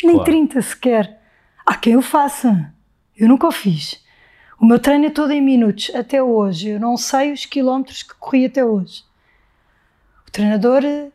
Nem 0.01 0.15
Claro. 0.15 0.23
30 0.23 0.61
sequer. 0.61 1.19
Há 1.65 1.75
quem 1.75 1.97
o 1.97 2.01
faça. 2.01 2.73
Eu 3.17 3.27
nunca 3.27 3.47
o 3.47 3.51
fiz. 3.51 4.01
O 4.59 4.65
meu 4.65 4.79
treino 4.79 5.05
é 5.05 5.09
todo 5.09 5.31
em 5.31 5.41
minutos, 5.41 5.91
até 5.93 6.23
hoje. 6.23 6.69
Eu 6.69 6.79
não 6.79 6.95
sei 6.95 7.33
os 7.33 7.45
quilómetros 7.45 8.01
que 8.01 8.13
corri 8.15 8.45
até 8.45 8.63
hoje. 8.63 9.03
O 10.25 10.31
treinador 10.31 10.85
eh, 10.85 11.09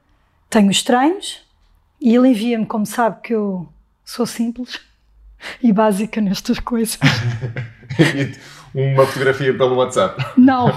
tem 0.50 0.68
os 0.68 0.82
treinos 0.82 1.42
e 1.98 2.14
ele 2.14 2.28
envia-me, 2.28 2.66
como 2.66 2.84
sabe 2.84 3.22
que 3.22 3.34
eu 3.34 3.66
sou 4.04 4.26
simples 4.26 4.78
e 5.62 5.72
básica 5.72 6.20
nestas 6.20 6.58
coisas. 6.58 6.98
Uma 8.78 9.04
fotografia 9.04 9.52
pelo 9.58 9.74
WhatsApp. 9.74 10.24
Não, 10.36 10.68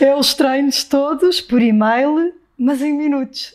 é 0.00 0.16
os 0.16 0.32
treinos 0.32 0.82
todos 0.82 1.42
por 1.42 1.60
e-mail, 1.60 2.32
mas 2.56 2.80
em 2.80 2.96
minutos. 2.96 3.54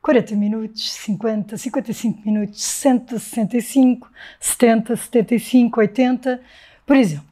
40 0.00 0.34
minutos, 0.34 0.92
50, 0.92 1.58
55 1.58 2.22
minutos, 2.24 2.62
60, 2.62 3.18
65, 3.18 4.10
70, 4.40 4.96
75, 4.96 5.80
80. 5.80 6.40
Por 6.86 6.96
exemplo, 6.96 7.26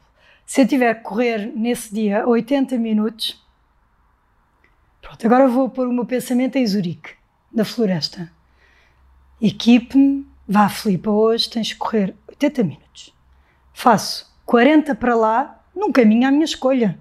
se 0.44 0.60
eu 0.60 0.68
tiver 0.68 0.94
que 0.96 1.02
correr 1.02 1.50
nesse 1.56 1.94
dia 1.94 2.28
80 2.28 2.76
minutos, 2.76 3.42
pronto, 5.00 5.26
agora 5.26 5.48
vou 5.48 5.70
pôr 5.70 5.88
o 5.88 5.92
meu 5.94 6.04
pensamento 6.04 6.56
em 6.56 6.66
Zurique, 6.66 7.14
na 7.50 7.64
floresta. 7.64 8.30
Equipe-me, 9.40 10.26
vá 10.46 10.68
Filipe, 10.68 11.08
hoje 11.08 11.48
tens 11.48 11.72
que 11.72 11.78
correr 11.78 12.14
80 12.28 12.64
minutos. 12.64 13.14
Faço 13.72 14.30
40 14.44 14.94
para 14.94 15.14
lá, 15.14 15.61
num 15.74 15.92
caminho 15.92 16.26
à 16.28 16.30
minha 16.30 16.44
escolha. 16.44 16.98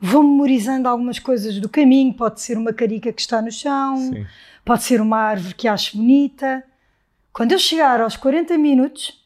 Vou 0.00 0.22
memorizando 0.22 0.88
algumas 0.88 1.18
coisas 1.18 1.58
do 1.58 1.68
caminho, 1.68 2.12
pode 2.12 2.40
ser 2.40 2.58
uma 2.58 2.72
carica 2.72 3.12
que 3.12 3.20
está 3.20 3.40
no 3.40 3.50
chão, 3.50 3.96
Sim. 3.96 4.26
pode 4.64 4.82
ser 4.82 5.00
uma 5.00 5.16
árvore 5.18 5.54
que 5.54 5.66
acho 5.68 5.96
bonita. 5.96 6.62
Quando 7.32 7.52
eu 7.52 7.58
chegar 7.58 8.00
aos 8.00 8.16
40 8.16 8.56
minutos, 8.58 9.24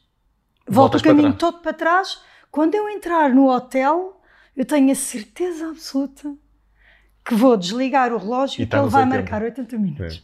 volto 0.67 0.99
Voltas 0.99 1.01
o 1.01 1.03
para 1.03 1.11
caminho 1.11 1.33
trás. 1.33 1.39
todo 1.53 1.61
para 1.61 1.73
trás. 1.73 2.21
Quando 2.51 2.75
eu 2.75 2.87
entrar 2.89 3.29
no 3.33 3.49
hotel, 3.49 4.21
eu 4.55 4.65
tenho 4.65 4.91
a 4.91 4.95
certeza 4.95 5.69
absoluta 5.69 6.33
que 7.25 7.35
vou 7.35 7.55
desligar 7.57 8.11
o 8.13 8.17
relógio 8.17 8.63
E 8.63 8.65
que 8.65 8.75
ele 8.75 8.87
vai 8.87 9.03
80. 9.03 9.15
marcar 9.21 9.43
80 9.43 9.77
minutos. 9.77 10.23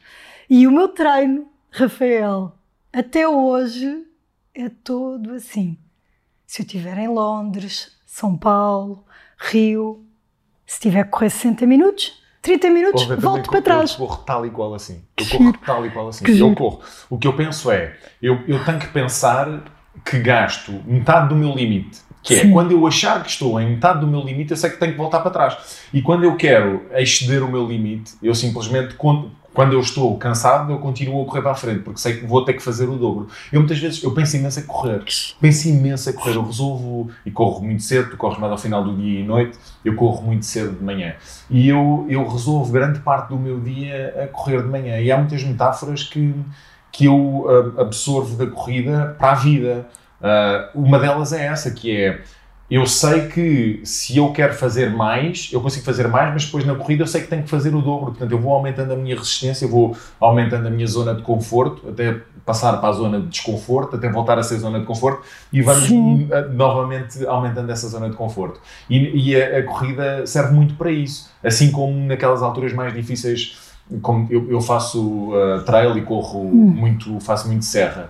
E 0.50 0.65
o 0.65 0.71
meu 0.71 0.88
treino, 0.88 1.47
Rafael, 1.69 2.55
até 2.93 3.27
hoje 3.27 4.05
é 4.53 4.69
todo 4.69 5.33
assim. 5.33 5.77
Se 6.47 6.62
eu 6.62 6.65
estiver 6.65 6.97
em 6.97 7.07
Londres, 7.07 7.95
São 8.15 8.38
Paulo, 8.38 9.03
Rio, 9.38 10.05
se 10.65 10.79
tiver 10.79 11.03
que 11.03 11.10
correr 11.10 11.29
60 11.29 11.65
minutos, 11.65 12.13
30 12.41 12.69
minutos, 12.69 13.03
Porra, 13.03 13.17
volto 13.17 13.50
para 13.50 13.62
trás. 13.62 13.91
Eu 13.91 13.98
corro 13.98 14.24
tal 14.24 14.45
e 14.45 14.50
qual 14.50 14.74
assim. 14.74 15.03
Eu 15.17 15.25
corro 15.25 15.53
tal 15.65 15.86
e 15.86 15.89
qual 15.89 16.07
assim. 16.07 16.25
Eu 16.25 16.55
corro. 16.55 16.79
O 17.10 17.17
que 17.17 17.27
eu 17.27 17.34
penso 17.34 17.69
é, 17.69 17.93
eu, 18.22 18.39
eu 18.48 18.63
tenho 18.63 18.79
que 18.79 18.88
pensar 18.88 19.65
que 20.05 20.17
gasto 20.19 20.72
metade 20.86 21.27
do 21.27 21.36
meu 21.36 21.53
limite. 21.53 22.00
Que 22.24 22.36
é, 22.36 22.41
Sim. 22.43 22.53
quando 22.53 22.72
eu 22.72 22.88
achar 22.88 23.22
que 23.22 23.29
estou 23.29 23.60
em 23.60 23.72
metade 23.72 24.00
do 24.00 24.07
meu 24.07 24.22
limite, 24.22 24.51
eu 24.51 24.57
sei 24.57 24.69
que 24.69 24.77
tenho 24.77 24.93
que 24.93 24.98
voltar 24.98 25.19
para 25.19 25.31
trás. 25.31 25.81
E 25.93 26.01
quando 26.01 26.24
eu 26.24 26.38
quero 26.38 26.86
exceder 26.93 27.43
o 27.43 27.51
meu 27.51 27.67
limite, 27.67 28.13
eu 28.24 28.34
simplesmente, 28.34 28.95
quando, 29.55 29.71
eu 29.71 29.79
estou 29.79 30.17
cansado, 30.17 30.74
eu 30.74 30.79
continuo 30.79 31.24
a 31.24 31.25
correr 31.25 31.41
para 31.41 31.51
a 31.51 31.55
frente, 31.55 31.79
porque 31.79 31.97
sei 31.97 32.17
que 32.17 32.25
vou 32.25 32.43
ter 32.43 32.53
que 32.53 32.62
fazer 32.62 32.89
o 32.89 32.97
dobro. 32.97 33.29
Eu 33.53 33.62
muitas 33.62 33.79
vezes, 33.79 34.03
eu 34.03 34.13
penso 34.13 34.35
imenso 34.35 34.59
em 34.59 34.63
correr. 34.63 35.01
Penso 35.39 35.69
imenso 35.69 36.09
em 36.09 36.13
correr. 36.13 36.35
Eu 36.35 36.45
resolvo, 36.45 37.09
e 37.25 37.31
corro 37.31 37.63
muito 37.63 37.81
cedo, 37.81 38.09
tu 38.09 38.17
corres 38.17 38.38
mais 38.38 38.51
ao 38.51 38.57
final 38.57 38.83
do 38.83 38.93
dia 38.97 39.21
e 39.21 39.24
noite, 39.24 39.57
eu 39.85 39.95
corro 39.95 40.21
muito 40.21 40.45
cedo 40.45 40.77
de 40.77 40.83
manhã. 40.83 41.15
E 41.50 41.69
eu, 41.69 42.05
eu 42.09 42.27
resolvo 42.27 42.69
grande 42.69 43.00
parte 43.00 43.29
do 43.29 43.39
meu 43.39 43.57
dia 43.62 44.25
a 44.25 44.27
correr 44.27 44.62
de 44.62 44.67
manhã. 44.67 45.00
E 45.00 45.09
há 45.09 45.17
muitas 45.17 45.41
metáforas 45.41 46.03
que, 46.03 46.35
que 46.91 47.05
eu 47.05 47.45
ah, 47.77 47.83
absorvo 47.83 48.35
da 48.35 48.51
corrida 48.51 49.15
para 49.17 49.31
a 49.31 49.35
vida. 49.35 49.88
Ah, 50.21 50.69
uma 50.75 51.00
delas 51.00 51.31
é 51.31 51.45
essa, 51.45 51.71
que 51.71 51.95
é 51.95 52.21
eu 52.69 52.88
sei 52.88 53.27
que 53.27 53.81
se 53.84 54.17
eu 54.17 54.31
quero 54.31 54.53
fazer 54.53 54.89
mais, 54.89 55.50
eu 55.51 55.62
consigo 55.62 55.86
fazer 55.86 56.07
mais, 56.07 56.34
mas 56.34 56.45
depois 56.45 56.65
na 56.65 56.74
corrida 56.74 57.03
eu 57.03 57.07
sei 57.07 57.22
que 57.22 57.27
tenho 57.27 57.43
que 57.43 57.50
fazer 57.50 57.75
o 57.75 57.81
dobro. 57.81 58.07
Portanto, 58.07 58.31
eu 58.31 58.39
vou 58.39 58.53
aumentando 58.53 58.93
a 58.93 58.95
minha 58.95 59.15
resistência, 59.15 59.65
eu 59.65 59.69
vou 59.69 59.95
aumentando 60.19 60.67
a 60.67 60.72
minha 60.72 60.88
zona 60.88 61.13
de 61.13 61.22
conforto, 61.22 61.89
até 61.89 62.22
passar 62.43 62.74
para 62.77 62.89
a 62.89 62.93
zona 62.93 63.19
de 63.22 63.27
desconforto, 63.27 63.95
até 63.95 64.10
voltar 64.10 64.39
a 64.39 64.43
ser 64.43 64.57
zona 64.57 64.79
de 64.79 64.86
conforto, 64.86 65.24
e 65.51 65.62
vamos 65.62 65.89
eh, 65.91 66.48
novamente 66.53 67.25
aumentando 67.25 67.72
essa 67.72 67.88
zona 67.88 68.10
de 68.10 68.15
conforto. 68.15 68.60
E, 68.89 69.31
e 69.31 69.41
a, 69.41 69.60
a 69.60 69.63
corrida 69.63 70.25
serve 70.25 70.53
muito 70.53 70.75
para 70.75 70.91
isso. 70.91 71.29
Assim 71.43 71.72
como 71.72 71.93
naquelas 72.05 72.41
alturas 72.41 72.74
mais 72.74 72.93
difíceis, 72.93 73.57
como 74.01 74.27
eu, 74.31 74.50
eu 74.50 74.62
faço 74.62 75.31
uh, 75.31 75.62
trail 75.65 75.95
e 75.98 76.01
corro 76.01 76.43
muito, 76.43 77.19
faço 77.19 77.48
muito 77.48 77.65
serra. 77.65 78.10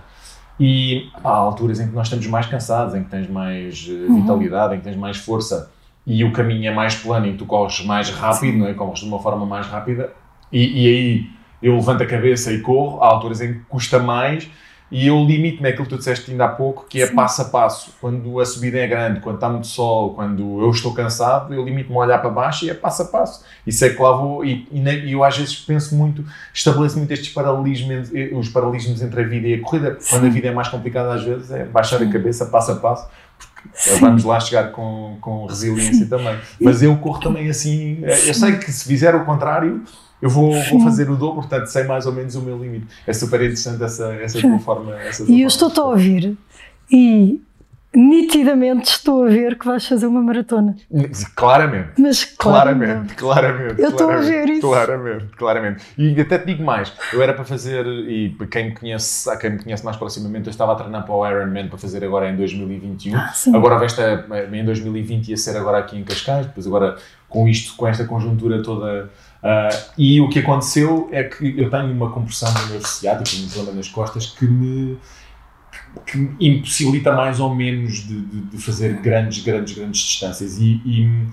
E 0.60 1.10
há 1.24 1.30
alturas 1.30 1.80
em 1.80 1.88
que 1.88 1.94
nós 1.94 2.08
estamos 2.08 2.26
mais 2.28 2.46
cansados, 2.46 2.96
em 2.96 3.04
que 3.04 3.10
tens 3.10 3.30
mais 3.30 3.88
eh, 3.90 4.14
vitalidade, 4.14 4.76
em 4.76 4.78
que 4.78 4.84
tens 4.84 4.96
mais 4.96 5.18
força. 5.18 5.72
E 6.08 6.24
o 6.24 6.32
caminho 6.32 6.70
é 6.70 6.74
mais 6.74 6.96
plano 6.96 7.26
e 7.28 7.34
tu 7.34 7.46
corres 7.46 7.84
mais 7.84 8.10
rápido, 8.10 8.60
não 8.60 8.68
é? 8.68 8.74
corres 8.74 9.00
de 9.00 9.06
uma 9.06 9.20
forma 9.20 9.46
mais 9.46 9.68
rápida. 9.68 10.14
E, 10.52 10.84
e 10.84 10.88
aí 10.88 11.30
eu 11.62 11.76
levanto 11.76 12.04
a 12.04 12.06
cabeça 12.06 12.54
e 12.54 12.62
corro. 12.62 13.02
Há 13.02 13.08
alturas 13.08 13.42
em 13.42 13.54
que 13.54 13.60
custa 13.68 14.00
mais 14.00 14.50
e 14.98 15.08
eu 15.08 15.22
limito-me 15.26 15.68
àquilo 15.68 15.84
que 15.84 15.90
tu 15.90 15.98
disseste 15.98 16.32
ainda 16.32 16.46
há 16.46 16.48
pouco, 16.48 16.86
que 16.88 17.02
é 17.02 17.08
Sim. 17.08 17.16
passo 17.16 17.42
a 17.42 17.46
passo. 17.46 17.92
Quando 18.00 18.40
a 18.40 18.46
subida 18.46 18.78
é 18.78 18.88
grande, 18.88 19.20
quando 19.20 19.36
está 19.36 19.50
muito 19.50 19.68
sol, 19.68 20.14
quando 20.14 20.62
eu 20.62 20.70
estou 20.72 20.94
cansado, 20.94 21.54
eu 21.54 21.66
limito-me 21.66 21.98
a 21.98 22.00
olhar 22.00 22.20
para 22.20 22.30
baixo 22.30 22.64
e 22.64 22.70
é 22.70 22.74
passo 22.74 23.02
a 23.02 23.06
passo. 23.06 23.44
E 23.68 23.74
sei 23.74 23.90
que 23.94 24.02
lá 24.02 24.14
vou. 24.14 24.46
E, 24.46 24.66
e 24.72 25.12
eu 25.12 25.22
às 25.22 25.38
vezes 25.38 25.54
penso 25.58 25.94
muito, 25.96 26.24
estabeleço 26.54 26.98
muito 26.98 27.12
estes 27.12 27.28
paralelismos, 27.34 28.10
eh, 28.16 28.30
os 28.34 28.48
paralelismos 28.48 29.02
entre 29.02 29.22
a 29.22 29.28
vida 29.28 29.48
e 29.50 29.56
a 29.56 29.62
corrida. 29.62 29.98
Quando 30.10 30.24
a 30.24 30.28
Sim. 30.28 30.34
vida 30.34 30.48
é 30.48 30.52
mais 30.54 30.70
complicada, 30.70 31.14
às 31.14 31.24
vezes, 31.24 31.52
é 31.52 31.66
baixar 31.66 32.02
a 32.02 32.10
cabeça 32.10 32.46
passo 32.46 32.72
a 32.72 32.76
passo. 32.76 33.06
porque 33.38 33.68
Sim. 33.74 34.00
Vamos 34.00 34.24
lá 34.24 34.40
chegar 34.40 34.72
com, 34.72 35.18
com 35.20 35.46
resiliência 35.46 36.06
também. 36.08 36.38
Mas 36.62 36.82
eu 36.82 36.96
corro 36.98 37.20
também 37.20 37.50
assim. 37.50 38.00
eh, 38.04 38.30
Eu 38.30 38.34
sei 38.34 38.56
que 38.58 38.72
se 38.72 38.86
fizer 38.88 39.14
o 39.14 39.26
contrário, 39.26 39.84
eu 40.22 40.30
vou, 40.30 40.52
vou 40.52 40.82
fazer 40.82 41.10
o 41.10 41.16
dobro, 41.16 41.42
portanto 41.42 41.68
sei 41.68 41.84
mais 41.84 42.06
ou 42.06 42.14
menos 42.14 42.36
o 42.36 42.42
meu 42.42 42.58
limite. 42.58 42.88
É 43.06 43.14
super 43.14 43.42
interessante 43.42 43.84
essa, 43.84 44.14
essa 44.14 44.40
tua 44.40 44.60
forma. 44.60 44.96
Essa 45.00 45.26
tua 45.26 45.34
E 45.34 45.42
eu 45.42 45.48
estou-te 45.48 45.80
a 45.80 45.84
ouvir 45.84 46.38
e 46.92 47.42
nitidamente 47.96 48.90
estou 48.90 49.26
a 49.26 49.30
ver 49.30 49.58
que 49.58 49.66
vais 49.66 49.88
fazer 49.88 50.06
uma 50.06 50.22
maratona. 50.22 50.76
Claramente. 51.36 51.90
Mas 51.98 52.24
Claramente, 52.26 53.16
claramente. 53.16 53.82
Eu 53.82 53.90
estou 53.90 54.08
a 54.08 54.14
claramente, 54.14 54.32
ver 54.32 54.50
isso. 54.50 54.68
Claramente, 54.68 55.26
claramente. 55.38 55.84
E 55.98 56.22
até 56.22 56.38
te 56.38 56.46
digo 56.46 56.64
mais, 56.64 56.92
eu 57.14 57.22
era 57.22 57.34
para 57.34 57.46
fazer, 57.46 57.86
e 57.86 58.30
para 58.30 58.48
quem 58.48 58.66
me 58.66 58.76
conhece, 58.76 59.30
há 59.30 59.38
quem 59.38 59.52
me 59.52 59.64
conhece 59.64 59.84
mais 59.84 59.98
proximamente, 59.98 60.48
eu 60.48 60.52
estava 60.52 60.74
a 60.74 60.76
treinar 60.76 61.06
para 61.06 61.16
o 61.16 61.28
Ironman 61.28 61.68
para 61.68 61.78
fazer 61.78 62.04
agora 62.04 62.30
em 62.30 62.36
2021. 62.36 63.16
Ah, 63.16 63.28
sim. 63.30 63.56
agora 63.56 63.84
esta, 63.84 64.26
em 64.52 64.66
2020 64.66 65.30
ia 65.30 65.38
ser 65.38 65.56
agora 65.58 65.78
aqui 65.80 65.98
em 65.98 66.04
Cascais, 66.04 66.46
depois 66.46 66.68
agora 66.68 66.98
com 67.30 67.48
isto, 67.48 67.76
com 67.76 67.88
esta 67.88 68.06
conjuntura 68.06 68.62
toda. 68.62 69.10
Ah, 69.46 69.70
e 69.98 70.20
o 70.20 70.28
que 70.30 70.40
aconteceu 70.40 71.08
é 71.12 71.24
que 71.24 71.54
eu 71.60 71.70
tenho 71.70 71.92
uma 71.92 72.12
compressão 72.12 72.52
no 72.54 72.68
nervo 72.72 72.88
ciático, 72.88 73.44
um 73.46 73.50
problema 73.50 73.78
nas 73.78 73.88
costas, 73.88 74.26
que 74.28 74.46
me 74.46 74.98
que 76.06 76.18
impossibilita 76.40 77.14
mais 77.14 77.40
ou 77.40 77.54
menos 77.54 77.96
de, 78.08 78.20
de- 78.22 78.42
de 78.42 78.58
fazer 78.58 78.94
grandes, 79.02 79.44
grandes, 79.44 79.76
grandes 79.78 80.02
distâncias. 80.02 80.58
E, 80.58 80.82
e, 80.86 81.28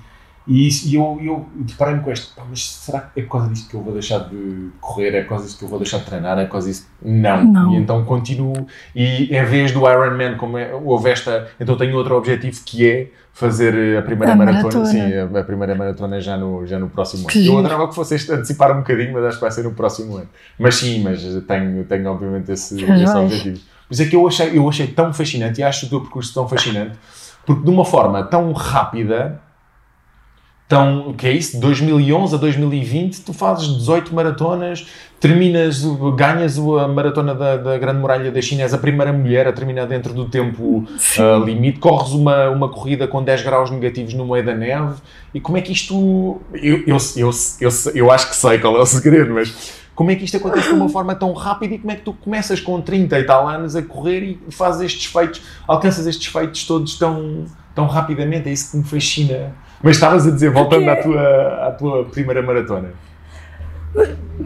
e, 0.46 0.66
isso- 0.68 0.88
e 0.88 0.94
eu, 0.96 1.18
eu 1.22 1.46
deparei-me 1.54 2.00
com 2.02 2.10
este, 2.10 2.34
"Pá, 2.34 2.42
mas 2.48 2.64
será 2.68 3.00
que 3.00 3.20
é 3.20 3.22
por 3.22 3.30
causa 3.32 3.48
disto 3.48 3.68
que 3.70 3.74
eu 3.76 3.82
vou 3.82 3.92
deixar 3.92 4.18
de 4.28 4.70
correr? 4.80 5.14
É 5.14 5.22
por 5.22 5.30
causa 5.30 5.44
disto 5.44 5.58
que 5.58 5.64
eu 5.64 5.68
vou 5.68 5.78
deixar 5.78 5.98
de 5.98 6.04
treinar? 6.06 6.38
É 6.38 6.44
por 6.44 6.52
causa 6.52 6.68
disto? 6.68 6.86
Não. 7.00 7.44
Não. 7.44 7.72
E 7.72 7.76
então 7.76 8.04
continuo. 8.04 8.66
E 8.94 9.34
em 9.36 9.44
vez 9.44 9.72
do 9.72 9.80
Ironman, 9.88 10.36
como 10.36 10.58
é, 10.58 10.74
houve 10.74 11.10
esta. 11.10 11.48
Então 11.60 11.76
tenho 11.76 11.96
outro 11.96 12.16
objetivo 12.16 12.60
que 12.64 12.88
é 12.88 13.10
fazer 13.34 13.96
a 13.98 14.02
primeira 14.02 14.34
A 14.34 14.36
maratona. 14.36 14.62
maratona. 14.62 14.86
Sim, 14.86 15.36
a, 15.36 15.40
a 15.40 15.44
primeira 15.44 15.74
maratona 15.74 16.20
já 16.20 16.36
no, 16.36 16.66
já 16.66 16.78
no 16.78 16.88
próximo 16.90 17.26
Que 17.28 17.38
ano. 17.38 17.46
Eu 17.46 17.50
giro. 17.52 17.58
adorava 17.66 17.88
que 17.88 17.94
fosse 17.94 18.14
este 18.14 18.30
antecipar 18.32 18.72
um 18.72 18.78
bocadinho, 18.80 19.12
mas 19.14 19.24
acho 19.24 19.36
que 19.36 19.40
vai 19.42 19.50
ser 19.50 19.62
no 19.64 19.72
próximo 19.72 20.16
ano. 20.16 20.28
Mas 20.58 20.74
sim, 20.74 21.02
mas 21.02 21.22
tenho, 21.46 21.84
tenho 21.84 22.10
obviamente 22.10 22.50
esse, 22.52 22.74
esse 22.82 23.16
objetivo. 23.16 23.60
Isso 23.90 24.02
é 24.02 24.06
que 24.06 24.16
eu 24.16 24.26
achei, 24.26 24.56
eu 24.56 24.68
achei 24.68 24.86
tão 24.86 25.12
fascinante 25.12 25.60
e 25.60 25.64
acho 25.64 25.86
o 25.86 25.88
teu 25.88 26.00
percurso 26.00 26.32
tão 26.34 26.48
fascinante, 26.48 26.98
porque 27.46 27.62
de 27.62 27.70
uma 27.70 27.84
forma 27.84 28.22
tão 28.22 28.50
rápida, 28.52 29.40
tão, 30.72 31.10
o 31.10 31.12
que 31.12 31.26
é 31.26 31.32
isso? 31.32 31.52
De 31.52 31.60
2011 31.60 32.34
a 32.34 32.38
2020, 32.38 33.20
tu 33.20 33.34
fazes 33.34 33.68
18 33.68 34.14
maratonas, 34.14 34.86
terminas, 35.20 35.84
ganhas 36.16 36.58
a 36.58 36.88
maratona 36.88 37.34
da, 37.34 37.58
da 37.58 37.76
Grande 37.76 38.00
Muralha 38.00 38.32
da 38.32 38.40
China, 38.40 38.62
és 38.62 38.72
a 38.72 38.78
primeira 38.78 39.12
mulher 39.12 39.46
a 39.46 39.52
terminar 39.52 39.84
dentro 39.84 40.14
do 40.14 40.24
tempo 40.30 40.86
ah, 41.18 41.44
limite, 41.44 41.78
corres 41.78 42.12
uma, 42.12 42.48
uma 42.48 42.70
corrida 42.70 43.06
com 43.06 43.22
10 43.22 43.42
graus 43.42 43.70
negativos 43.70 44.14
no 44.14 44.26
meio 44.26 44.46
da 44.46 44.54
neve, 44.54 44.94
e 45.34 45.40
como 45.40 45.58
é 45.58 45.60
que 45.60 45.72
isto... 45.72 46.40
Eu, 46.54 46.84
eu, 46.86 46.96
eu, 47.16 47.30
eu, 47.60 47.70
eu 47.94 48.10
acho 48.10 48.30
que 48.30 48.36
sei 48.36 48.58
qual 48.58 48.74
é 48.74 48.80
o 48.80 48.86
segredo, 48.86 49.34
mas 49.34 49.74
como 49.94 50.10
é 50.10 50.16
que 50.16 50.24
isto 50.24 50.38
acontece 50.38 50.68
de 50.68 50.74
uma 50.74 50.88
forma 50.90 51.14
tão 51.14 51.34
rápida? 51.34 51.74
E 51.74 51.78
como 51.80 51.92
é 51.92 51.96
que 51.96 52.02
tu 52.02 52.14
começas 52.14 52.60
com 52.60 52.80
30 52.80 53.18
e 53.18 53.24
tal 53.24 53.46
anos 53.46 53.76
a 53.76 53.82
correr 53.82 54.38
e 54.48 54.50
fazes 54.50 54.80
estes 54.80 55.04
feitos, 55.04 55.42
alcanças 55.68 56.06
estes 56.06 56.32
feitos 56.32 56.64
todos 56.64 56.98
tão, 56.98 57.44
tão 57.74 57.86
rapidamente, 57.86 58.48
é 58.48 58.52
isso 58.54 58.70
que 58.70 58.78
me 58.78 58.84
fascina. 58.84 59.52
Mas 59.82 59.96
estavas 59.96 60.26
a 60.26 60.30
dizer, 60.30 60.50
voltando 60.50 60.88
à 60.88 60.96
tua, 60.96 61.66
à 61.66 61.70
tua 61.72 62.04
primeira 62.04 62.40
maratona. 62.42 62.92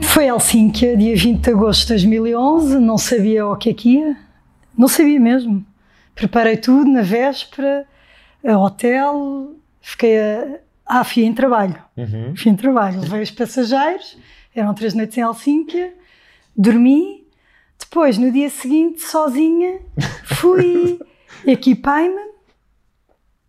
Foi 0.03 0.27
Helsínquia, 0.27 0.97
dia 0.97 1.15
20 1.15 1.41
de 1.41 1.51
agosto 1.51 1.83
de 1.83 1.89
2011, 1.89 2.79
não 2.81 2.99
sabia 2.99 3.47
o 3.47 3.57
que 3.57 3.71
é 3.71 3.75
que 3.75 3.99
ia, 3.99 4.17
não 4.77 4.89
sabia 4.89 5.21
mesmo. 5.21 5.65
Preparei 6.15 6.57
tudo 6.57 6.91
na 6.91 7.03
véspera, 7.03 7.87
a 8.45 8.59
hotel, 8.59 9.55
fiquei 9.81 10.19
a... 10.19 10.59
Ah, 10.87 11.05
fui 11.05 11.25
em 11.25 11.35
trabalho. 11.35 11.77
Uhum. 11.97 12.35
Fui 12.37 12.51
em 12.51 12.57
trabalho, 12.57 13.01
levei 13.01 13.23
os 13.23 13.31
passageiros, 13.31 14.17
eram 14.55 14.73
três 14.73 14.95
noites 14.95 15.19
em 15.19 15.21
Helsínquia, 15.21 15.93
dormi, 16.57 17.27
depois, 17.79 18.17
no 18.19 18.33
dia 18.33 18.49
seguinte, 18.49 19.03
sozinha, 19.03 19.81
fui, 20.25 20.99
equipei-me 21.47 22.36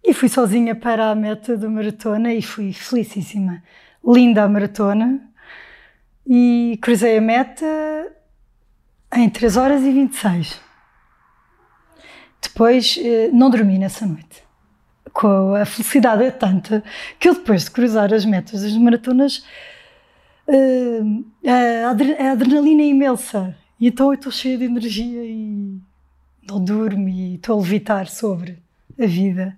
e 0.07 0.13
fui 0.13 0.29
sozinha 0.29 0.73
para 0.73 1.09
a 1.11 1.15
meta 1.15 1.57
da 1.57 1.69
maratona 1.69 2.33
e 2.33 2.41
fui 2.41 2.71
felicíssima. 2.71 3.61
Linda 4.05 4.43
a 4.43 4.47
maratona 4.47 5.19
e 6.25 6.79
cruzei 6.81 7.17
a 7.17 7.21
meta 7.21 7.65
em 9.13 9.29
3 9.29 9.57
horas 9.57 9.83
e 9.83 9.91
26. 9.91 10.61
Depois, 12.41 12.97
eh, 12.99 13.29
não 13.33 13.49
dormi 13.49 13.77
nessa 13.77 14.05
noite. 14.05 14.43
Com 15.13 15.55
a 15.55 15.65
felicidade 15.65 16.23
é 16.23 16.31
tanta 16.31 16.83
que 17.19 17.27
eu 17.27 17.33
depois 17.33 17.65
de 17.65 17.71
cruzar 17.71 18.13
as 18.13 18.23
metas 18.25 18.61
das 18.61 18.73
maratonas 18.77 19.43
eh, 20.47 21.01
a, 21.85 21.89
adre- 21.89 22.15
a 22.21 22.31
adrenalina 22.31 22.81
é 22.81 22.85
imensa. 22.87 23.55
E 23.79 23.87
então 23.87 24.07
eu 24.07 24.13
estou 24.13 24.31
cheia 24.31 24.57
de 24.57 24.65
energia 24.65 25.23
e 25.25 25.79
não 26.47 26.63
durmo 26.63 27.09
e 27.09 27.35
estou 27.35 27.57
a 27.57 27.61
levitar 27.61 28.07
sobre 28.07 28.59
a 29.01 29.05
vida. 29.05 29.57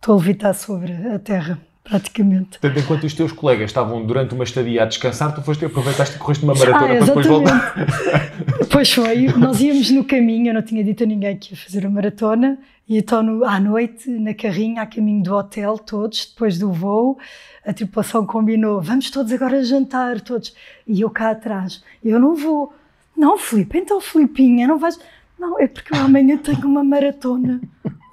Estou 0.00 0.14
a 0.14 0.18
levitar 0.18 0.54
sobre 0.54 0.92
a 1.14 1.18
terra, 1.18 1.58
praticamente. 1.84 2.58
Portanto, 2.58 2.82
enquanto 2.82 3.04
os 3.04 3.12
teus 3.12 3.32
colegas 3.32 3.66
estavam 3.68 4.02
durante 4.06 4.32
uma 4.34 4.44
estadia 4.44 4.82
a 4.82 4.86
descansar, 4.86 5.34
tu 5.34 5.42
foste, 5.42 5.62
aproveitaste 5.66 6.16
e 6.16 6.18
correste 6.18 6.42
uma 6.42 6.54
maratona 6.54 6.84
Ah, 6.94 6.96
para 6.96 7.04
depois 7.04 7.26
voltar. 7.26 7.74
Pois 8.72 8.90
foi, 8.92 9.26
nós 9.36 9.60
íamos 9.60 9.90
no 9.90 10.02
caminho, 10.04 10.48
eu 10.48 10.54
não 10.54 10.62
tinha 10.62 10.82
dito 10.82 11.02
a 11.02 11.06
ninguém 11.06 11.36
que 11.36 11.52
ia 11.52 11.56
fazer 11.58 11.84
a 11.84 11.90
maratona, 11.90 12.56
e 12.88 12.96
então 12.96 13.22
no- 13.22 13.44
à 13.44 13.60
noite, 13.60 14.08
na 14.08 14.32
carrinha, 14.32 14.80
a 14.80 14.86
caminho 14.86 15.22
do 15.22 15.34
hotel, 15.34 15.76
todos, 15.76 16.24
depois 16.32 16.56
do 16.58 16.72
voo, 16.72 17.18
a 17.66 17.72
tripulação 17.74 18.24
combinou, 18.24 18.80
vamos 18.80 19.10
todos 19.10 19.30
agora 19.32 19.62
jantar, 19.64 20.20
todos, 20.22 20.54
e 20.86 21.00
eu 21.02 21.10
cá 21.10 21.30
atrás, 21.32 21.82
eu 22.02 22.18
não 22.18 22.34
vou, 22.36 22.72
não 23.14 23.36
Filipe, 23.36 23.76
então 23.76 24.00
Filipinha, 24.00 24.66
não 24.66 24.78
vais, 24.78 24.98
não, 25.38 25.60
é 25.60 25.66
porque 25.66 25.94
eu 25.94 25.98
amanhã 26.00 26.38
tenho 26.38 26.64
uma 26.66 26.82
maratona. 26.84 27.60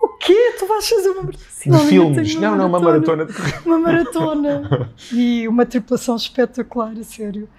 O 0.08 0.18
quê? 0.18 0.56
Tu 0.58 0.66
vais 0.66 0.88
fazer 0.88 1.10
uma 1.10 1.24
maratona? 1.24 1.78
De 1.80 1.90
filmes. 1.90 2.36
Não, 2.36 2.56
não, 2.56 2.68
uma 2.68 2.80
maratona 2.80 3.28
uma 3.66 3.78
maratona 3.78 4.90
e 5.12 5.46
uma 5.50 5.66
tripulação 5.66 6.16
espetacular, 6.16 6.94
a 6.98 7.04
sério. 7.04 7.50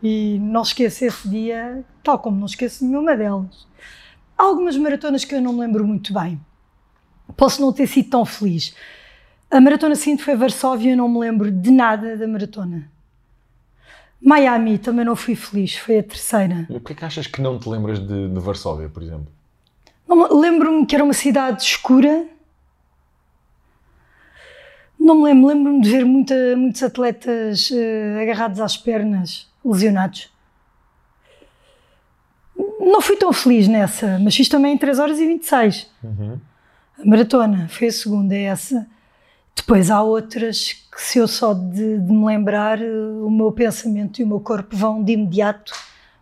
E 0.00 0.38
não 0.38 0.62
esqueço 0.62 1.04
esse 1.04 1.28
dia, 1.28 1.84
tal 2.04 2.20
como 2.20 2.38
não 2.38 2.46
esqueço 2.46 2.84
nenhuma 2.84 3.16
delas. 3.16 3.66
Há 4.38 4.44
algumas 4.44 4.76
maratonas 4.76 5.24
que 5.24 5.34
eu 5.34 5.42
não 5.42 5.52
me 5.52 5.60
lembro 5.60 5.84
muito 5.84 6.14
bem. 6.14 6.40
Posso 7.36 7.60
não 7.60 7.72
ter 7.72 7.88
sido 7.88 8.08
tão 8.08 8.24
feliz. 8.24 8.72
A 9.50 9.60
maratona 9.60 9.96
seguinte 9.96 10.22
foi 10.22 10.36
Varsóvia, 10.36 10.92
eu 10.92 10.96
não 10.96 11.08
me 11.08 11.18
lembro 11.18 11.50
de 11.50 11.70
nada 11.72 12.16
da 12.16 12.28
maratona. 12.28 12.88
Miami 14.20 14.78
também 14.78 15.04
não 15.04 15.16
fui 15.16 15.34
feliz, 15.34 15.76
foi 15.76 15.98
a 15.98 16.02
terceira. 16.04 16.66
O 16.70 16.78
que 16.78 16.92
é 16.92 16.96
que 16.96 17.04
achas 17.04 17.26
que 17.26 17.42
não 17.42 17.58
te 17.58 17.68
lembras 17.68 17.98
de, 17.98 18.28
de 18.28 18.40
Varsóvia, 18.40 18.88
por 18.88 19.02
exemplo? 19.02 19.35
Lembro-me 20.08 20.86
que 20.86 20.94
era 20.94 21.04
uma 21.04 21.12
cidade 21.12 21.62
escura. 21.62 22.26
Não 24.98 25.16
me 25.16 25.24
lembro, 25.24 25.46
lembro-me 25.48 25.80
de 25.82 25.90
ver 25.90 26.04
muita- 26.04 26.56
muitos 26.56 26.82
atletas 26.82 27.70
eh, 27.72 28.18
agarrados 28.22 28.60
às 28.60 28.76
pernas, 28.76 29.46
lesionados. 29.64 30.30
Não 32.80 33.00
fui 33.00 33.16
tão 33.16 33.32
feliz 33.32 33.68
nessa, 33.68 34.18
mas 34.20 34.34
fiz 34.34 34.48
também 34.48 34.74
em 34.74 34.78
3 34.78 34.98
horas 34.98 35.18
e 35.18 35.26
26. 35.26 35.90
Uhum. 36.02 36.38
A 36.98 37.04
maratona 37.04 37.68
foi 37.68 37.88
a 37.88 37.92
segunda, 37.92 38.34
é 38.34 38.44
essa. 38.44 38.86
Depois 39.54 39.90
há 39.90 40.02
outras 40.02 40.72
que, 40.72 41.02
se 41.02 41.18
eu 41.18 41.26
só 41.28 41.52
de, 41.52 41.98
de 41.98 42.12
me 42.12 42.24
lembrar, 42.24 42.80
eh, 42.80 42.88
o 43.22 43.30
meu 43.30 43.50
pensamento 43.52 44.20
e 44.20 44.24
o 44.24 44.26
meu 44.26 44.40
corpo 44.40 44.74
vão 44.76 45.02
de 45.02 45.12
imediato 45.12 45.72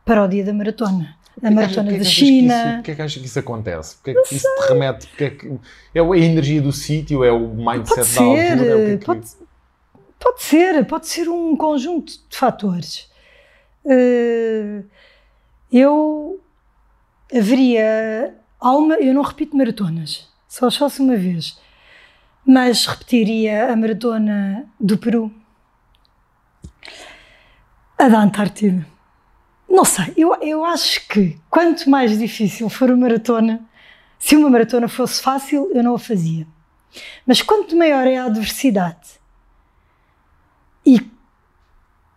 para 0.05 0.25
o 0.25 0.29
dia 0.29 0.45
da 0.45 0.53
maratona. 0.53 1.17
A 1.43 1.51
maratona 1.51 1.99
da 1.99 2.05
China. 2.05 2.75
Porquê 2.77 2.91
é 2.93 2.95
que 2.95 3.03
achas 3.03 3.21
que 3.21 3.27
isso 3.27 3.39
acontece? 3.39 3.97
Porquê 3.97 4.11
é 4.13 4.23
que 4.23 4.35
isso 4.35 4.47
te 4.47 4.69
remete? 4.69 5.07
Porquê 5.09 5.25
é, 5.25 5.31
que, 5.31 5.59
é 5.95 6.01
a 6.01 6.17
energia 6.19 6.63
do 6.63 6.73
sítio? 6.73 7.25
É 7.25 7.33
o 7.33 7.49
mindset 7.55 7.89
Pode 7.89 7.97
da 7.97 8.05
ser, 8.05 8.21
altura? 8.21 8.53
É 8.53 8.57
que 8.57 8.91
é 8.93 8.97
que- 8.99 9.05
pode, 9.05 9.27
pode 10.21 10.43
ser, 10.43 10.87
pode 10.87 11.07
ser 11.09 11.29
um 11.29 11.57
conjunto 11.57 12.13
de 12.29 12.37
fatores. 12.37 13.11
Eh, 13.87 14.83
eu 15.73 16.41
haveria 17.35 18.35
uma, 18.63 18.95
eu 18.95 19.13
não 19.13 19.23
repito 19.23 19.57
maratonas, 19.57 20.29
só 20.49 20.71
faço 20.71 21.03
uma 21.03 21.17
vez, 21.17 21.59
mas 22.47 22.87
repetiria 22.87 23.73
a 23.73 23.77
maratona 23.77 24.67
do 24.81 24.97
Peru, 24.97 25.31
a 27.99 28.09
da 28.09 28.21
Antártida. 28.21 28.87
Não 29.75 29.85
sei, 29.85 30.15
eu, 30.17 30.33
eu 30.41 30.65
acho 30.65 31.05
que 31.09 31.37
quanto 31.51 31.91
mais 31.91 32.17
difícil 32.17 32.69
for 32.69 32.89
a 32.93 32.97
maratona, 32.97 33.61
se 34.21 34.37
uma 34.37 34.49
maratona 34.49 34.87
fosse 34.87 35.21
fácil, 35.21 35.69
eu 35.75 35.83
não 35.83 35.97
a 35.97 35.99
fazia. 35.99 36.47
Mas 37.27 37.43
quanto 37.43 37.75
maior 37.75 38.07
é 38.07 38.17
a 38.17 38.27
adversidade 38.27 39.19
e 40.87 41.05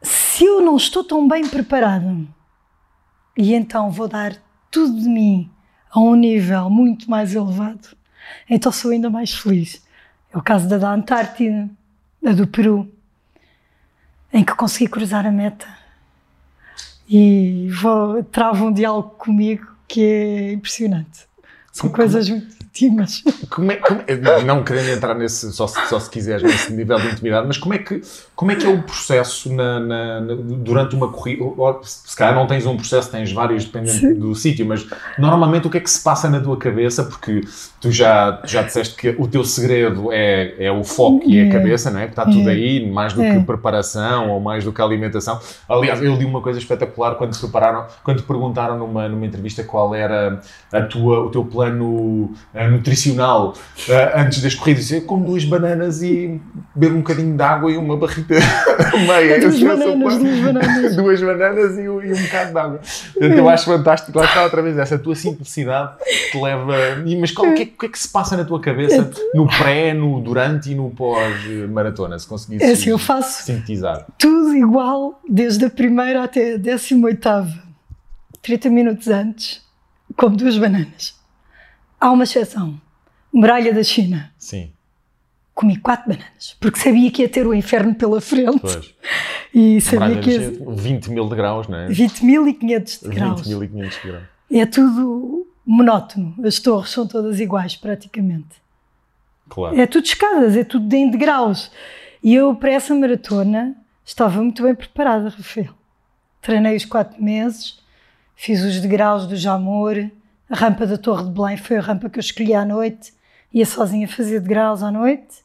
se 0.03 0.45
eu 0.45 0.61
não 0.61 0.77
estou 0.77 1.03
tão 1.03 1.27
bem 1.27 1.47
preparado 1.47 2.27
e 3.35 3.55
então 3.55 3.89
vou 3.89 4.07
dar 4.07 4.35
tudo 4.69 5.01
de 5.01 5.09
mim 5.09 5.51
a 5.89 5.99
um 5.99 6.13
nível 6.13 6.69
muito 6.69 7.09
mais 7.09 7.33
elevado, 7.33 7.97
então 8.47 8.71
sou 8.71 8.91
ainda 8.91 9.09
mais 9.09 9.33
feliz. 9.33 9.83
É 10.31 10.37
o 10.37 10.43
caso 10.43 10.69
da 10.69 10.77
da 10.77 10.93
Antártida, 10.93 11.67
da 12.21 12.33
do 12.33 12.45
Peru, 12.45 12.87
em 14.31 14.43
que 14.43 14.53
consegui 14.53 14.87
cruzar 14.87 15.25
a 15.25 15.31
meta 15.31 15.76
e 17.09 17.69
vou, 17.81 18.23
trava 18.23 18.63
um 18.63 18.71
diálogo 18.71 19.11
comigo 19.17 19.65
que 19.87 20.01
é 20.03 20.51
impressionante. 20.53 21.27
São 21.71 21.83
Como- 21.89 21.95
coisas 21.95 22.29
muito 22.29 22.56
Como 23.49 23.71
é, 23.71 23.75
como 23.77 24.01
é- 24.05 24.43
não 24.43 24.63
querendo 24.63 24.89
entrar 24.89 25.13
nesse, 25.15 25.51
só 25.53 25.65
se, 25.67 25.79
só 25.87 25.99
se 25.99 26.09
quiseres, 26.09 26.43
nesse 26.43 26.71
nível 26.73 26.99
de 26.99 27.07
intimidade, 27.07 27.47
mas 27.47 27.57
como 27.57 27.73
é 27.73 27.77
que, 27.79 28.01
como 28.35 28.51
é, 28.51 28.55
que 28.55 28.65
é 28.65 28.69
o 28.69 28.81
processo 28.83 29.51
na, 29.53 29.79
na- 29.79 30.21
na- 30.21 30.35
durante 30.35 30.95
uma 30.95 31.07
corrida? 31.11 31.43
Se 31.83 32.15
calhar 32.15 32.35
não 32.35 32.45
tens 32.47 32.65
um 32.65 32.75
processo, 32.75 33.09
tens 33.11 33.31
vários, 33.31 33.65
dependendo 33.65 33.97
Sim. 33.99 34.13
do 34.13 34.35
sítio, 34.35 34.65
mas 34.65 34.85
normalmente 35.17 35.67
o 35.67 35.69
que 35.69 35.77
é 35.77 35.79
que 35.81 35.89
se 35.89 36.03
passa 36.03 36.29
na 36.29 36.39
tua 36.39 36.57
cabeça? 36.57 37.03
Porque 37.03 37.41
tu 37.81 37.91
já, 37.91 38.41
já 38.45 38.61
disseste 38.61 38.95
que 38.95 39.15
o 39.17 39.27
teu 39.27 39.43
segredo 39.43 40.09
é, 40.11 40.55
é 40.59 40.71
o 40.71 40.83
foco 40.83 41.21
e 41.25 41.37
é 41.39 41.43
a 41.43 41.45
É. 41.47 41.49
cabeça, 41.51 41.89
não 41.91 41.99
é? 41.99 42.05
Que 42.05 42.11
está 42.11 42.25
tudo 42.25 42.49
aí, 42.49 42.89
mais 42.89 43.13
do 43.13 43.21
que 43.21 43.39
preparação 43.41 44.29
ou 44.29 44.39
mais 44.39 44.63
do 44.63 44.71
que 44.73 44.81
alimentação. 44.81 45.39
Aliás, 45.67 46.01
eu 46.01 46.15
li 46.15 46.25
uma 46.25 46.41
coisa 46.41 46.59
espetacular 46.59 47.15
quando 47.15 47.31
te 47.33 47.39
prepararam, 47.39 47.85
quando 48.03 48.17
te 48.17 48.23
perguntaram 48.23 48.77
numa, 48.77 49.07
numa 49.07 49.25
entrevista 49.25 49.63
qual 49.63 49.93
era 49.95 50.39
a 50.71 50.81
tua, 50.81 51.21
o 51.25 51.29
teu 51.29 51.43
plano 51.45 52.33
nutricional 52.67 53.53
eh, 53.89 54.11
antes 54.15 54.41
das 54.41 54.53
corridas. 54.55 54.91
Eu 54.91 55.01
como 55.03 55.25
duas 55.25 55.43
bananas 55.45 56.01
e 56.01 56.39
bebo 56.75 56.95
um 56.95 56.99
bocadinho 56.99 57.35
de 57.35 57.41
água 57.43 57.71
e 57.71 57.77
uma 57.77 57.97
barrita 57.97 58.35
meia. 59.07 59.39
Duas 59.39 59.61
é 59.61 59.65
bananas, 59.65 60.01
plano. 60.15 60.23
duas 60.23 60.39
bananas. 60.39 60.95
Duas 60.97 61.21
bananas 61.21 61.77
e, 61.77 61.89
um- 61.89 62.01
e 62.01 62.13
um 62.13 62.21
bocado 62.23 62.51
de 62.51 62.59
água. 62.59 62.79
Portanto, 63.13 63.37
eu 63.37 63.49
acho 63.49 63.65
fantástico. 63.65 64.17
Lá 64.17 64.25
está 64.25 64.43
outra 64.43 64.61
vez 64.61 64.77
essa 64.77 64.97
tua 64.97 65.15
simplicidade 65.15 65.91
que 66.03 66.31
te 66.31 66.41
leva. 66.41 66.65
Mas 67.19 67.31
qual, 67.31 67.49
o, 67.51 67.53
que 67.55 67.61
é, 67.63 67.65
o 67.65 67.67
que 67.79 67.85
é 67.85 67.89
que 67.89 67.99
se 67.99 68.09
passa 68.09 68.35
na 68.37 68.43
tua 68.45 68.59
cabeça 68.59 69.09
no 69.33 69.47
pré, 69.47 69.93
no 69.93 70.19
durante 70.21 70.71
e 70.71 70.75
no 70.75 70.89
pós-maratona? 70.91 72.17
Se 72.19 72.27
conseguisse 72.27 72.63
É 72.63 72.71
assim, 72.71 72.89
eu 72.89 72.97
faço 72.97 73.43
sintetizar. 73.43 74.05
tudo 74.17 74.55
igual, 74.55 75.19
desde 75.27 75.65
a 75.65 75.69
primeira 75.69 76.23
até 76.23 76.55
a 76.55 76.57
décima 76.57 77.07
oitava. 77.07 77.51
30 78.41 78.69
minutos 78.69 79.07
antes, 79.09 79.61
como 80.15 80.37
duas 80.37 80.57
bananas. 80.57 81.15
Há 81.99 82.11
uma 82.11 82.23
exceção. 82.23 82.79
Muralha 83.31 83.73
da 83.73 83.83
China. 83.83 84.31
Sim, 84.37 84.71
Comi 85.53 85.75
quatro 85.77 86.07
bananas, 86.09 86.55
porque 86.59 86.79
sabia 86.79 87.09
que 87.09 87.23
ia 87.23 87.29
ter 87.29 87.47
o 87.47 87.53
inferno 87.53 87.95
pela 87.95 88.21
frente. 88.21 88.59
pois. 88.59 88.93
E 89.53 89.81
sabia 89.81 90.09
Muralha 90.09 90.21
que 90.21 90.29
ia... 90.29 90.41
Gente, 90.51 90.81
20 90.81 91.07
mil 91.11 91.27
de 91.29 91.35
graus, 91.35 91.67
não 91.67 91.77
é? 91.79 91.87
20.500 91.87 93.01
de 93.09 93.15
graus. 93.15 93.41
20.500 93.41 94.03
graus. 94.03 94.23
É 94.51 94.65
tudo 94.67 95.47
monótono. 95.65 96.35
As 96.45 96.59
torres 96.59 96.91
são 96.91 97.07
todas 97.07 97.39
iguais, 97.39 97.75
praticamente. 97.75 98.61
Claro. 99.49 99.79
É 99.79 99.87
tudo 99.87 100.05
escadas, 100.05 100.55
é 100.55 100.63
tudo 100.63 100.93
em 100.93 101.09
degraus. 101.09 101.71
E 102.21 102.35
eu, 102.35 102.55
para 102.55 102.71
essa 102.71 102.93
maratona, 102.93 103.75
estava 104.05 104.41
muito 104.41 104.61
bem 104.61 104.75
preparada, 104.75 105.29
Rafael. 105.29 105.73
treinei 106.41 106.75
os 106.75 106.85
quatro 106.85 107.21
meses, 107.21 107.79
fiz 108.35 108.61
os 108.63 108.79
degraus 108.79 109.25
do 109.25 109.35
Jamor, 109.35 110.09
a 110.49 110.55
rampa 110.55 110.85
da 110.85 110.97
Torre 110.97 111.25
de 111.25 111.31
Belém 111.31 111.57
foi 111.57 111.77
a 111.77 111.81
rampa 111.81 112.09
que 112.09 112.19
eu 112.19 112.21
escolhi 112.21 112.53
à 112.53 112.65
noite, 112.65 113.13
ia 113.53 113.65
sozinha 113.65 114.07
fazer 114.07 114.39
degraus 114.39 114.83
à 114.83 114.91
noite, 114.91 115.43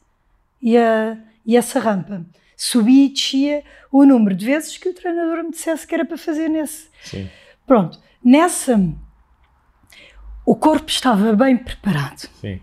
e, 0.61 0.77
a, 0.77 1.17
e 1.45 1.57
essa 1.57 1.79
rampa 1.79 2.25
subia 2.55 3.05
e 3.05 3.09
descia 3.09 3.63
o 3.91 4.05
número 4.05 4.35
de 4.35 4.45
vezes 4.45 4.77
que 4.77 4.89
o 4.89 4.93
treinador 4.93 5.43
me 5.43 5.51
dissesse 5.51 5.85
que 5.85 5.93
era 5.93 6.05
para 6.05 6.17
fazer 6.17 6.47
nesse. 6.47 6.87
Sim. 7.03 7.29
Pronto, 7.67 7.99
nessa 8.23 8.79
o 10.45 10.55
corpo 10.55 10.89
estava 10.89 11.33
bem 11.33 11.57
preparado. 11.57 12.29
Sim. 12.41 12.59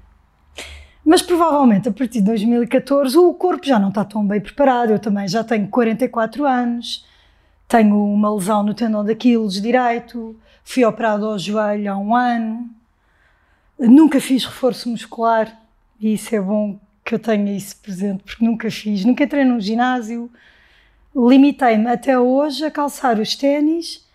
Mas 1.04 1.22
provavelmente 1.22 1.88
a 1.88 1.92
partir 1.92 2.20
de 2.20 2.26
2014 2.26 3.16
o 3.16 3.32
corpo 3.34 3.66
já 3.66 3.78
não 3.78 3.88
está 3.88 4.04
tão 4.04 4.26
bem 4.26 4.40
preparado. 4.40 4.90
Eu 4.90 4.98
também 4.98 5.26
já 5.26 5.42
tenho 5.42 5.66
44 5.68 6.46
anos, 6.46 7.06
tenho 7.66 7.96
uma 7.96 8.34
lesão 8.34 8.62
no 8.62 8.74
tendão 8.74 9.04
de 9.04 9.12
Aquiles 9.12 9.60
direito, 9.60 10.38
fui 10.70 10.84
operado 10.84 11.26
ao 11.26 11.36
joelho 11.36 11.92
há 11.92 11.96
um 11.96 12.14
ano, 12.14 12.70
nunca 13.76 14.20
fiz 14.20 14.44
reforço 14.44 14.88
muscular 14.88 15.60
e 15.98 16.14
isso 16.14 16.32
é 16.32 16.40
bom 16.40 16.78
que 17.04 17.12
eu 17.12 17.18
tenha 17.18 17.56
isso 17.56 17.76
presente 17.78 18.22
porque 18.22 18.44
nunca 18.44 18.70
fiz, 18.70 19.04
nunca 19.04 19.24
entrei 19.24 19.44
num 19.44 19.60
ginásio. 19.60 20.30
Limitei-me 21.12 21.88
até 21.88 22.16
hoje 22.16 22.64
a 22.64 22.70
calçar 22.70 23.18
os 23.18 23.34
ténis 23.34 24.06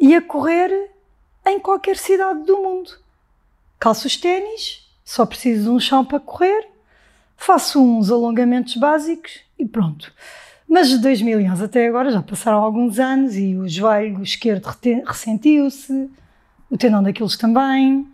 e 0.00 0.14
a 0.14 0.22
correr 0.22 0.90
em 1.44 1.60
qualquer 1.60 1.98
cidade 1.98 2.42
do 2.44 2.56
mundo. 2.56 2.90
Calço 3.78 4.06
os 4.06 4.16
ténis, 4.16 4.88
só 5.04 5.26
preciso 5.26 5.64
de 5.64 5.68
um 5.68 5.78
chão 5.78 6.06
para 6.06 6.18
correr, 6.18 6.68
faço 7.36 7.82
uns 7.84 8.10
alongamentos 8.10 8.76
básicos 8.76 9.40
e 9.58 9.66
pronto. 9.66 10.10
Mas 10.68 10.90
de 10.90 10.98
2011 10.98 11.64
até 11.64 11.88
agora 11.88 12.10
já 12.10 12.22
passaram 12.22 12.58
alguns 12.58 12.98
anos 12.98 13.34
e 13.36 13.56
o 13.56 13.66
joelho 13.66 14.22
esquerdo 14.22 14.66
ressentiu-se, 15.06 16.10
o 16.70 16.76
tendão 16.76 17.02
daqueles 17.02 17.36
também. 17.36 18.06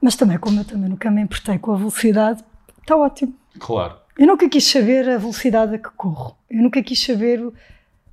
Mas 0.00 0.16
também, 0.16 0.38
como 0.38 0.60
eu 0.60 0.64
também 0.64 0.90
nunca 0.90 1.10
me 1.10 1.20
importei 1.22 1.58
com 1.58 1.72
a 1.72 1.76
velocidade, 1.76 2.42
está 2.80 2.96
ótimo. 2.96 3.34
Claro. 3.58 3.96
Eu 4.18 4.26
nunca 4.26 4.48
quis 4.48 4.64
saber 4.64 5.08
a 5.08 5.16
velocidade 5.18 5.76
a 5.76 5.78
que 5.78 5.90
corro. 5.90 6.36
Eu 6.50 6.62
nunca 6.62 6.82
quis 6.82 7.00
saber 7.00 7.40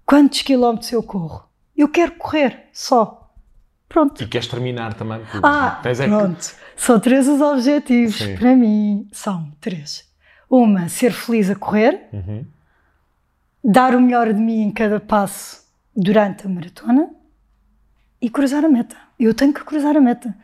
quantos 0.06 0.44
quilómetros 0.44 0.92
eu 0.92 1.02
corro. 1.02 1.50
Eu 1.76 1.90
quero 1.90 2.12
correr, 2.14 2.66
só. 2.72 3.32
Pronto. 3.90 4.22
E 4.24 4.28
queres 4.28 4.48
terminar 4.48 4.94
também? 4.94 5.22
Ah, 5.42 5.82
é 5.84 6.08
pronto. 6.08 6.38
Que... 6.38 6.82
São 6.82 7.00
três 7.00 7.28
os 7.28 7.42
objetivos. 7.42 8.18
Sim. 8.18 8.36
Para 8.36 8.56
mim, 8.56 9.08
são 9.12 9.52
três. 9.60 10.08
Uma, 10.50 10.90
ser 10.90 11.12
feliz 11.12 11.50
a 11.50 11.56
correr. 11.56 12.08
Uhum. 12.14 12.46
Dar 13.68 13.96
o 13.96 14.00
melhor 14.00 14.32
de 14.32 14.40
mim 14.40 14.62
em 14.62 14.72
cada 14.72 15.00
passo 15.00 15.66
durante 15.96 16.46
a 16.46 16.50
maratona. 16.50 17.10
E 18.22 18.30
cruzar 18.30 18.64
a 18.64 18.70
meta. 18.70 18.96
Eu 19.20 19.34
tenho 19.34 19.52
que 19.52 19.64
cruzar 19.64 19.98
a 19.98 20.02
meta. 20.02 20.36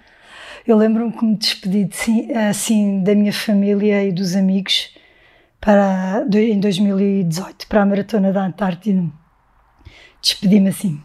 Eu 0.65 0.75
lembro-me 0.75 1.11
que 1.11 1.23
me 1.23 1.35
despedi 1.35 1.83
de, 1.85 2.33
assim 2.33 3.03
da 3.03 3.13
minha 3.13 3.31
família 3.31 4.03
e 4.03 4.11
dos 4.11 4.35
amigos 4.35 4.95
para, 5.59 6.25
em 6.33 6.59
2018 6.59 7.67
para 7.67 7.83
a 7.83 7.85
Maratona 7.85 8.33
da 8.33 8.43
Antártida. 8.43 9.03
Despedi-me 10.19 10.69
assim. 10.69 10.99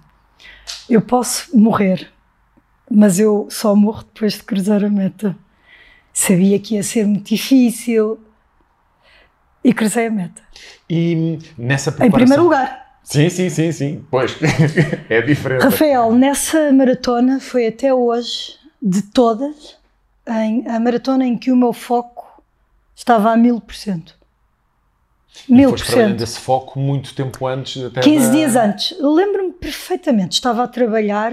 Eu 0.88 1.02
posso 1.02 1.54
morrer, 1.58 2.10
mas 2.90 3.18
eu 3.18 3.46
só 3.50 3.76
morro 3.76 4.04
depois 4.04 4.34
de 4.34 4.42
cruzar 4.42 4.82
a 4.82 4.88
meta. 4.88 5.36
Sabia 6.14 6.58
que 6.58 6.76
ia 6.76 6.82
ser 6.82 7.06
muito 7.06 7.28
difícil 7.28 8.18
e 9.66 9.74
cruzei 9.74 10.06
a 10.06 10.10
meta. 10.10 10.40
E 10.88 11.40
nessa 11.58 11.90
preparação... 11.90 12.06
Em 12.06 12.12
primeiro 12.12 12.44
lugar. 12.44 12.98
Sim, 13.02 13.28
sim, 13.28 13.50
sim, 13.50 13.72
sim. 13.72 14.06
Pois, 14.08 14.36
é 15.10 15.20
diferente. 15.22 15.62
Rafael, 15.62 16.12
nessa 16.12 16.72
maratona 16.72 17.40
foi 17.40 17.66
até 17.66 17.92
hoje, 17.92 18.54
de 18.80 19.02
todas, 19.02 19.76
em, 20.28 20.68
a 20.68 20.78
maratona 20.78 21.26
em 21.26 21.36
que 21.36 21.50
o 21.50 21.56
meu 21.56 21.72
foco 21.72 22.42
estava 22.94 23.32
a 23.32 23.36
mil 23.36 23.60
por 23.60 23.74
cento. 23.74 24.14
Mil 25.48 25.70
por 25.70 25.80
cento. 25.80 26.22
esse 26.22 26.38
foco 26.38 26.78
muito 26.78 27.12
tempo 27.12 27.44
antes. 27.44 27.82
Até 27.82 28.02
15 28.02 28.26
da... 28.26 28.32
dias 28.32 28.56
antes. 28.56 28.96
Lembro-me 29.00 29.52
perfeitamente. 29.52 30.34
Estava 30.34 30.62
a 30.62 30.68
trabalhar 30.68 31.32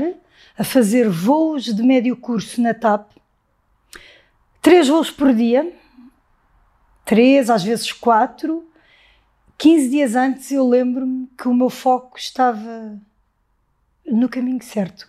a 0.58 0.64
fazer 0.64 1.08
voos 1.08 1.66
de 1.66 1.84
médio 1.84 2.16
curso 2.16 2.60
na 2.62 2.74
TAP, 2.74 3.12
três 4.60 4.88
voos 4.88 5.12
por 5.12 5.34
dia, 5.34 5.72
três, 7.06 7.50
às 7.50 7.64
vezes 7.64 7.92
quatro. 7.92 8.68
15 9.58 9.90
dias 9.90 10.16
antes 10.16 10.52
eu 10.52 10.68
lembro-me 10.68 11.28
que 11.38 11.48
o 11.48 11.54
meu 11.54 11.70
foco 11.70 12.18
estava 12.18 13.00
no 14.06 14.28
caminho 14.28 14.62
certo. 14.62 15.08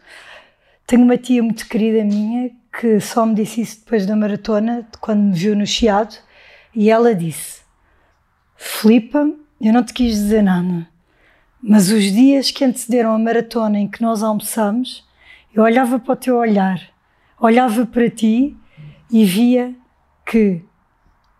Tenho 0.86 1.02
uma 1.02 1.16
tia 1.16 1.42
muito 1.42 1.66
querida 1.66 2.04
minha 2.04 2.50
que 2.78 3.00
só 3.00 3.24
me 3.24 3.34
disse 3.34 3.60
isso 3.60 3.80
depois 3.80 4.04
da 4.04 4.16
maratona, 4.16 4.86
quando 5.00 5.20
me 5.22 5.32
viu 5.32 5.56
no 5.56 5.66
Chiado, 5.66 6.16
e 6.74 6.90
ela 6.90 7.14
disse: 7.14 7.62
Filipa, 8.56 9.30
eu 9.60 9.72
não 9.72 9.84
te 9.84 9.92
quis 9.92 10.14
dizer 10.14 10.42
nada, 10.42 10.86
mas 11.62 11.90
os 11.90 12.02
dias 12.04 12.50
que 12.50 12.64
antecederam 12.64 13.14
a 13.14 13.18
maratona 13.18 13.78
em 13.78 13.88
que 13.88 14.02
nós 14.02 14.22
almoçamos, 14.22 15.06
eu 15.54 15.62
olhava 15.62 15.98
para 15.98 16.12
o 16.12 16.16
teu 16.16 16.36
olhar, 16.36 16.80
olhava 17.40 17.86
para 17.86 18.10
ti 18.10 18.56
e 19.10 19.24
via 19.24 19.74
que 20.26 20.62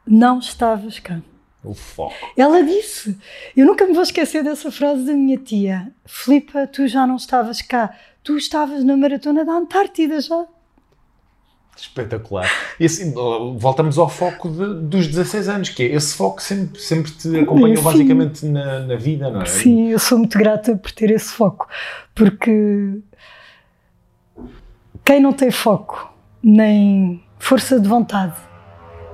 não 0.07 0.39
estavas 0.39 0.99
cá. 0.99 1.21
O 1.63 1.73
foco. 1.73 2.15
Ela 2.37 2.63
disse, 2.63 3.17
eu 3.57 3.65
nunca 3.65 3.87
me 3.87 3.95
vou 3.95 4.03
esquecer 4.03 4.45
dessa 4.45 4.71
frase 4.71 5.05
da 5.07 5.15
minha 5.15 5.39
tia. 5.39 5.91
Filipa, 6.05 6.67
tu 6.67 6.87
já 6.87 7.07
não 7.07 7.17
estavas 7.17 7.63
cá, 7.63 7.97
tu 8.23 8.37
estavas 8.37 8.85
na 8.85 8.97
maratona 8.97 9.45
da 9.45 9.53
Antártida 9.53 10.21
já. 10.21 10.45
Espetacular. 11.77 12.49
E 12.79 12.85
assim, 12.85 13.13
voltamos 13.57 13.99
ao 13.99 14.09
foco 14.09 14.49
de, 14.49 14.75
dos 14.87 15.09
16 15.09 15.49
anos, 15.49 15.69
que 15.71 15.83
é 15.83 15.87
esse 15.95 16.15
foco 16.15 16.41
sempre, 16.41 16.81
sempre 16.81 17.11
te 17.11 17.37
acompanhou 17.41 17.79
Sim. 17.79 17.83
basicamente 17.83 18.47
na, 18.47 18.81
na, 18.81 18.97
vida, 18.97 19.31
não 19.31 19.43
é? 19.43 19.47
Sim, 19.47 19.89
eu 19.89 19.99
sou 19.99 20.19
muito 20.19 20.39
grata 20.39 20.77
por 20.77 20.93
ter 20.93 21.11
esse 21.11 21.33
foco, 21.33 21.67
porque 22.15 23.01
quem 25.05 25.21
não 25.21 25.33
tem 25.33 25.51
foco, 25.51 26.13
nem 26.43 27.23
força 27.39 27.81
de 27.81 27.89
vontade, 27.89 28.37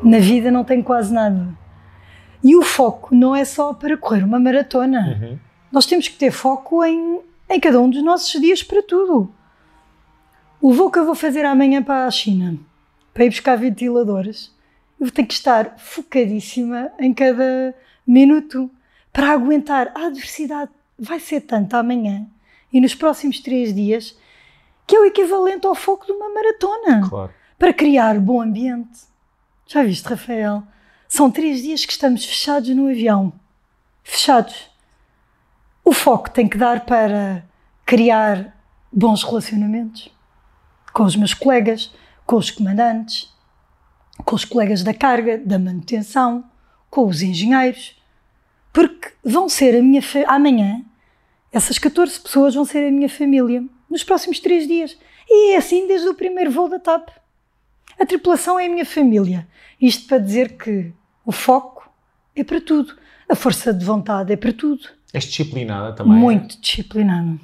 na 0.03 0.19
vida 0.19 0.51
não 0.51 0.65
tem 0.65 0.83
quase 0.83 1.13
nada. 1.13 1.49
E 2.43 2.57
o 2.57 2.63
foco 2.63 3.15
não 3.15 3.37
é 3.37 3.45
só 3.45 3.75
para 3.75 3.97
correr 3.97 4.25
uma 4.25 4.41
maratona. 4.41 5.19
Uhum. 5.21 5.39
Nós 5.71 5.87
temos 5.87 6.09
que 6.09 6.17
ter 6.17 6.31
foco 6.31 6.83
em, 6.85 7.21
em 7.49 7.61
cada 7.61 7.81
um 7.81 7.89
dos 7.89 8.03
nossos 8.03 8.41
dias 8.41 8.63
para 8.63 8.83
tudo. 8.83 9.33
O 10.61 10.73
voo 10.73 10.91
que 10.91 10.99
eu 10.99 11.07
vou 11.07 11.15
fazer 11.15 11.45
amanhã 11.45 11.83
para 11.83 12.07
a 12.07 12.11
China, 12.11 12.59
para 13.15 13.25
ir 13.25 13.31
buscar 13.31 13.57
ventiladores, 13.57 14.55
eu 14.99 15.11
tenho 15.11 15.27
que 15.29 15.35
estar 15.35 15.75
focadíssima 15.79 16.91
em 16.99 17.15
cada 17.15 17.75
minuto 18.07 18.71
para 19.13 19.31
aguentar 19.31 19.91
a 19.95 20.07
adversidade. 20.07 20.71
Vai 20.99 21.19
ser 21.19 21.43
tanta 21.43 21.79
amanhã 21.79 22.27
e 22.73 22.81
nos 22.81 22.95
próximos 22.95 23.41
três 23.41 23.75
dias 23.75 24.17
que 24.87 24.97
é 24.97 25.01
o 25.01 25.05
equivalente 25.05 25.67
ao 25.67 25.75
foco 25.75 26.05
de 26.05 26.13
uma 26.13 26.29
maratona. 26.29 27.09
Claro. 27.09 27.33
Para 27.59 27.73
criar 27.73 28.19
bom 28.19 28.43
ambiente. 28.43 29.10
Já 29.73 29.85
viste, 29.85 30.09
Rafael? 30.09 30.65
São 31.09 31.31
três 31.31 31.63
dias 31.63 31.85
que 31.85 31.93
estamos 31.93 32.25
fechados 32.25 32.69
no 32.71 32.89
avião. 32.89 33.33
Fechados. 34.03 34.69
O 35.85 35.93
foco 35.93 36.29
tem 36.29 36.49
que 36.49 36.59
dar 36.59 36.85
para 36.85 37.45
criar 37.87 38.53
bons 38.93 39.23
relacionamentos 39.23 40.11
com 40.93 41.05
os 41.05 41.15
meus 41.15 41.35
colegas, 41.35 41.95
com 42.27 42.35
os 42.35 42.51
comandantes, 42.51 43.33
com 44.25 44.35
os 44.35 44.45
colegas 44.45 44.83
da 44.83 44.93
carga, 44.93 45.39
da 45.39 45.57
manutenção, 45.57 46.45
com 46.91 47.07
os 47.07 47.23
engenheiros, 47.23 47.97
porque 48.73 49.13
vão 49.23 49.49
ser 49.49 49.77
a 49.77 49.83
minha 49.83 50.03
amanhã 50.27 50.85
essas 51.53 51.79
14 51.79 52.19
pessoas 52.19 52.57
vão 52.57 52.65
ser 52.65 52.89
a 52.89 52.91
minha 52.91 53.09
família 53.09 53.65
nos 53.89 54.03
próximos 54.03 54.41
três 54.41 54.67
dias. 54.67 54.99
E 55.29 55.53
é 55.53 55.59
assim 55.59 55.87
desde 55.87 56.09
o 56.09 56.15
primeiro 56.15 56.51
voo 56.51 56.69
da 56.69 56.81
TAP. 56.81 57.21
A 58.01 58.07
tripulação 58.07 58.59
é 58.59 58.67
a 58.67 58.69
minha 58.69 58.87
família. 58.87 59.47
Isto 59.81 60.09
para 60.09 60.19
dizer 60.19 60.57
que 60.57 60.93
o 61.25 61.33
foco 61.33 61.91
é 62.35 62.43
para 62.43 62.61
tudo. 62.61 62.95
A 63.29 63.35
força 63.35 63.75
de 63.75 63.85
vontade 63.85 64.33
é 64.33 64.37
para 64.37 64.53
tudo. 64.53 64.83
És 65.13 65.25
disciplinada 65.25 65.93
também? 65.93 66.15
Muito 66.15 66.57
é? 66.57 66.61
disciplinada. 66.61 67.39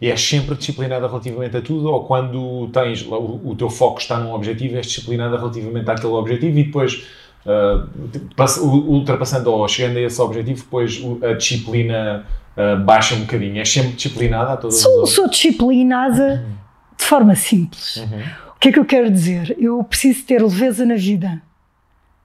E 0.00 0.10
és 0.10 0.20
sempre 0.20 0.54
disciplinada 0.54 1.06
relativamente 1.06 1.56
a 1.56 1.62
tudo? 1.62 1.90
Ou 1.90 2.04
quando 2.04 2.68
tens 2.68 3.02
o, 3.06 3.40
o 3.44 3.54
teu 3.56 3.70
foco 3.70 4.00
está 4.00 4.18
num 4.18 4.32
objetivo, 4.32 4.76
és 4.76 4.86
disciplinada 4.86 5.36
relativamente 5.36 5.90
àquele 5.90 6.12
objetivo 6.12 6.58
e 6.58 6.64
depois, 6.64 7.06
uh, 7.46 8.88
ultrapassando 8.88 9.50
ou 9.50 9.66
chegando 9.68 9.98
a 9.98 10.02
esse 10.02 10.20
objetivo, 10.20 10.62
depois 10.62 11.02
a 11.22 11.34
disciplina 11.34 12.26
uh, 12.56 12.82
baixa 12.84 13.14
um 13.14 13.20
bocadinho? 13.20 13.58
És 13.58 13.68
sempre 13.68 13.92
disciplinada 13.92 14.52
a 14.52 14.56
todas 14.56 14.80
sou, 14.80 15.02
as 15.02 15.10
Sou 15.10 15.28
disciplinada 15.28 16.44
uhum. 16.46 16.56
de 16.96 17.04
forma 17.04 17.34
simples. 17.34 17.96
Uhum. 17.96 18.49
O 18.60 18.62
que 18.62 18.68
é 18.68 18.72
que 18.72 18.78
eu 18.78 18.84
quero 18.84 19.10
dizer? 19.10 19.56
Eu 19.58 19.82
preciso 19.82 20.22
ter 20.26 20.42
leveza 20.42 20.84
na 20.84 20.94
vida. 20.94 21.40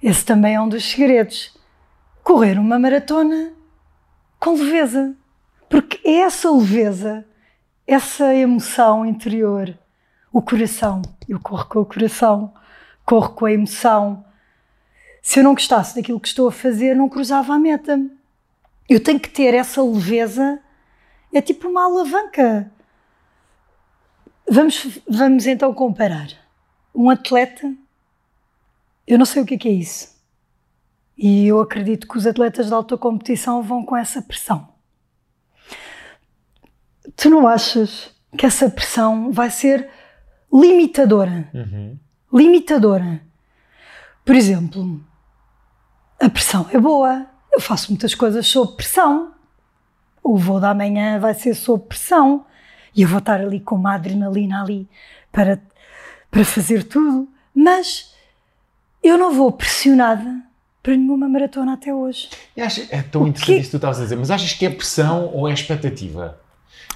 Esse 0.04 0.26
também 0.26 0.56
é 0.56 0.60
um 0.60 0.68
dos 0.68 0.84
segredos. 0.84 1.58
Correr 2.22 2.60
uma 2.60 2.78
maratona 2.78 3.54
com 4.38 4.52
leveza. 4.52 5.16
Porque 5.70 5.98
é 6.04 6.16
essa 6.24 6.52
leveza, 6.52 7.26
essa 7.88 8.36
emoção 8.36 9.06
interior, 9.06 9.80
o 10.30 10.42
coração. 10.42 11.02
Eu 11.26 11.40
corro 11.40 11.70
com 11.70 11.80
o 11.80 11.86
coração, 11.86 12.54
corro 13.06 13.30
com 13.30 13.46
a 13.46 13.54
emoção. 13.54 14.26
Se 15.22 15.40
eu 15.40 15.44
não 15.46 15.54
gostasse 15.54 15.96
daquilo 15.96 16.20
que 16.20 16.28
estou 16.28 16.50
a 16.50 16.52
fazer, 16.52 16.98
não 16.98 17.08
cruzava 17.08 17.54
a 17.54 17.58
meta. 17.58 17.98
Eu 18.90 19.00
tenho 19.00 19.22
que 19.22 19.30
ter 19.30 19.54
essa 19.54 19.82
leveza, 19.82 20.60
é 21.34 21.42
tipo 21.42 21.70
uma 21.70 21.86
alavanca. 21.86 22.70
Vamos, 24.50 25.00
vamos 25.08 25.48
então 25.48 25.74
comparar. 25.74 26.28
Um 26.94 27.10
atleta, 27.10 27.74
eu 29.08 29.18
não 29.18 29.26
sei 29.26 29.42
o 29.42 29.46
que 29.46 29.56
é, 29.56 29.58
que 29.58 29.68
é 29.68 29.72
isso. 29.72 30.16
E 31.18 31.48
eu 31.48 31.62
acredito 31.62 32.08
que 32.08 32.18
os 32.18 32.28
atletas 32.28 32.68
de 32.68 32.74
alta 32.74 32.98
competição 32.98 33.62
vão 33.64 33.84
com 33.84 33.96
essa 33.96 34.22
pressão. 34.22 34.68
Tu 37.16 37.30
não 37.30 37.48
achas 37.48 38.12
que 38.38 38.46
essa 38.46 38.70
pressão 38.70 39.32
vai 39.32 39.50
ser 39.50 39.90
limitadora? 40.54 41.50
Uhum. 41.54 41.98
Limitadora. 42.34 43.22
Por 44.26 44.36
exemplo, 44.36 45.04
a 46.20 46.30
pressão 46.30 46.68
é 46.72 46.80
boa. 46.80 47.26
Eu 47.52 47.62
faço 47.62 47.92
muitas 47.92 48.14
coisas 48.14 48.46
sob 48.48 48.76
pressão. 48.76 49.34
O 50.22 50.38
voo 50.38 50.60
da 50.60 50.74
manhã 50.74 51.20
vai 51.20 51.34
ser 51.34 51.54
sob 51.54 51.86
pressão. 51.88 52.46
E 52.96 53.02
eu 53.02 53.08
vou 53.08 53.20
estar 53.20 53.42
ali 53.42 53.60
com 53.60 53.76
uma 53.76 53.96
adrenalina 53.96 54.62
ali 54.62 54.88
para, 55.32 55.60
para 56.32 56.46
fazer 56.46 56.84
tudo. 56.84 57.28
Mas 57.54 58.14
eu 59.04 59.18
não 59.18 59.34
vou 59.34 59.52
pressionada 59.52 60.42
para 60.82 60.96
nenhuma 60.96 61.28
maratona 61.28 61.74
até 61.74 61.94
hoje. 61.94 62.30
E 62.56 62.62
acha, 62.62 62.88
é 62.92 63.02
tão 63.02 63.28
interessante 63.28 63.60
isso 63.60 63.66
que 63.66 63.72
tu 63.72 63.78
estavas 63.78 64.00
a 64.00 64.04
dizer, 64.04 64.16
mas 64.16 64.30
achas 64.30 64.54
que 64.54 64.66
é 64.66 64.70
pressão 64.70 65.32
ou 65.34 65.50
é 65.50 65.54
expectativa? 65.54 66.40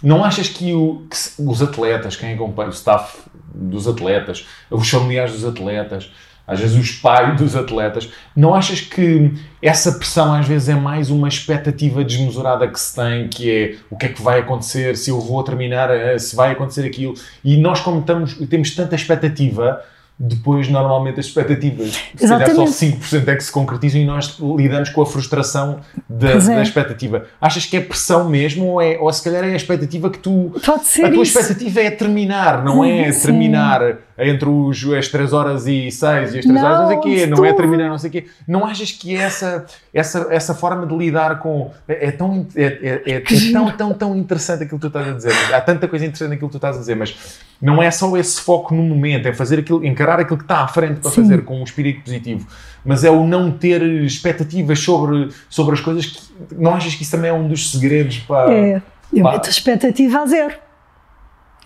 Não 0.02 0.24
achas 0.24 0.48
que, 0.48 0.74
o, 0.74 1.08
que 1.10 1.18
os 1.42 1.62
atletas, 1.62 2.16
quem 2.16 2.34
acompanha, 2.34 2.70
o 2.70 2.74
staff 2.74 3.18
dos 3.54 3.88
atletas, 3.88 4.48
os 4.70 4.90
familiares 4.90 5.34
dos 5.34 5.44
atletas, 5.44 6.12
às 6.50 6.60
vezes 6.60 6.76
os 6.76 6.92
pais 6.92 7.38
dos 7.38 7.56
atletas, 7.56 8.10
não 8.36 8.56
achas 8.56 8.82
que 8.82 9.32
essa 9.62 9.92
pressão 9.92 10.34
às 10.34 10.48
vezes 10.48 10.68
é 10.68 10.74
mais 10.74 11.12
uma 11.12 11.28
expectativa 11.28 12.04
desmesurada 12.04 12.68
que 12.68 12.80
se 12.80 12.96
tem, 12.96 13.28
que 13.28 13.52
é 13.52 13.76
o 13.88 13.96
que 13.96 14.08
é 14.08 14.10
que 14.10 14.22
vai 14.22 14.40
acontecer, 14.40 14.98
se 14.98 15.12
eu 15.12 15.22
vou 15.22 15.44
terminar, 15.44 15.92
eh, 15.92 16.18
se 16.18 16.36
vai 16.36 16.52
acontecer 16.52 16.86
aquilo, 16.88 17.14
e 17.46 17.56
nós 17.56 17.82
como 17.82 18.00
estamos, 18.00 18.34
temos 18.50 18.76
tanta 18.76 18.96
expectativa, 18.96 19.80
depois 20.20 20.68
normalmente 20.68 21.18
as 21.18 21.28
expectativas 21.28 21.94
se 22.14 22.28
calhar 22.28 22.54
só 22.54 22.66
5% 22.66 23.28
é 23.28 23.36
que 23.38 23.44
se 23.44 23.52
concretizam 23.52 24.02
e 24.02 24.06
nós 24.06 24.38
lidamos 24.58 24.90
com 24.90 25.02
a 25.02 25.06
frustração 25.06 25.80
da, 26.10 26.32
é. 26.32 26.38
da, 26.38 26.62
expectativa. 26.62 27.26
Achas 27.40 27.66
que 27.66 27.78
é 27.78 27.80
pressão 27.80 28.30
mesmo 28.30 28.66
ou, 28.66 28.82
é, 28.82 28.98
ou 29.00 29.12
se 29.14 29.24
calhar 29.24 29.46
é 29.46 29.54
a 29.54 29.56
expectativa 29.56 30.10
que 30.10 30.20
tu... 30.20 30.54
Pode 30.66 30.86
ser 30.88 31.06
A 31.06 31.12
tua 31.12 31.24
isso. 31.24 31.40
expectativa 31.40 31.80
é 31.80 31.92
terminar, 31.92 32.66
não 32.66 32.84
é 32.84 33.10
Sim. 33.14 33.28
terminar 33.28 33.98
entre 34.18 34.50
os, 34.50 34.84
as 34.92 35.08
3 35.08 35.32
horas 35.32 35.66
e 35.68 35.90
6 35.90 36.34
e 36.36 36.40
as 36.40 36.46
3 36.46 36.46
Não, 36.48 36.66
horas 36.66 36.80
não 36.80 36.88
sei 36.90 36.98
o 36.98 37.02
quê, 37.02 37.26
não 37.26 37.46
é 37.46 37.54
terminar 37.54 37.90
não 37.90 37.98
sei 37.98 38.10
o 38.10 38.12
quê. 38.12 38.26
Não 38.46 38.66
achas 38.66 38.92
que 38.92 39.16
essa, 39.16 39.66
essa, 39.94 40.28
essa 40.30 40.54
forma 40.54 40.86
de 40.86 40.98
lidar 40.98 41.40
com... 41.40 41.72
É, 41.88 42.08
é 42.08 42.12
tão, 42.12 42.46
é, 42.58 42.64
é, 42.64 43.04
é- 43.06 43.16
é 43.16 43.52
tão, 43.54 43.72
tão, 43.72 43.94
tão 43.94 44.18
interessante 44.18 44.64
aquilo 44.64 44.80
que 44.80 44.82
tu 44.82 44.88
estás 44.88 45.08
a 45.08 45.14
dizer. 45.14 45.56
Há 45.56 45.62
tanta 45.62 45.88
coisa 45.88 46.04
interessante 46.04 46.32
naquilo 46.32 46.50
que 46.50 46.54
tu 46.54 46.58
estás 46.58 46.76
a 46.76 46.80
dizer, 46.80 46.96
mas 46.96 47.16
não 47.62 47.84
é 47.84 47.92
só 47.92 48.16
esse 48.18 48.40
foco 48.40 48.74
no 48.74 48.84
momento, 48.84 49.28
é 49.28 49.34
fazer 49.34 49.60
aquilo, 49.60 49.86
encarar 49.86 50.20
aquilo 50.20 50.38
que 50.38 50.44
está 50.44 50.62
à 50.62 50.68
frente 50.68 51.02
para 51.02 51.12
Sim. 51.12 51.24
fazer 51.24 51.44
com 51.44 51.60
um 51.60 51.64
espírito 51.64 52.04
positivo. 52.04 52.48
Mas 52.86 53.04
é 53.04 53.12
o 53.12 53.26
não 53.26 53.52
ter 53.52 53.82
expectativas 53.82 54.80
sobre, 54.80 55.30
sobre 55.50 55.76
as 55.76 55.82
coisas 55.82 56.06
que... 56.06 56.56
Não 56.56 56.74
achas 56.74 56.96
que 56.96 57.04
isso 57.04 57.12
também 57.12 57.30
é 57.30 57.34
um 57.34 57.48
dos 57.48 57.72
segredos 57.72 58.20
para... 58.20 58.52
É, 58.54 58.82
eu 59.12 59.24
Pá. 59.24 59.34
meto 59.34 59.48
a 59.48 59.50
expectativa 59.50 60.20
a 60.20 60.26
zero. 60.26 60.56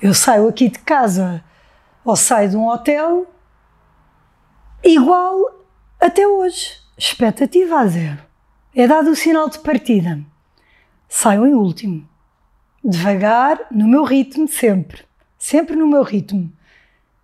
Eu 0.01 0.13
saio 0.13 0.47
aqui 0.47 0.69
de 0.69 0.79
casa 0.79 1.43
ou 2.03 2.15
saio 2.15 2.49
de 2.49 2.57
um 2.57 2.67
hotel 2.67 3.27
igual 4.83 5.37
até 6.01 6.27
hoje. 6.27 6.71
Expectativa 6.97 7.79
a 7.79 7.87
zero. 7.87 8.19
É 8.75 8.87
dado 8.87 9.11
o 9.11 9.15
sinal 9.15 9.47
de 9.49 9.59
partida. 9.59 10.19
Saio 11.07 11.45
em 11.45 11.53
último. 11.53 12.07
Devagar, 12.83 13.59
no 13.71 13.87
meu 13.87 14.03
ritmo, 14.03 14.47
sempre. 14.47 15.03
Sempre 15.43 15.75
no 15.75 15.85
meu 15.85 16.03
ritmo. 16.03 16.49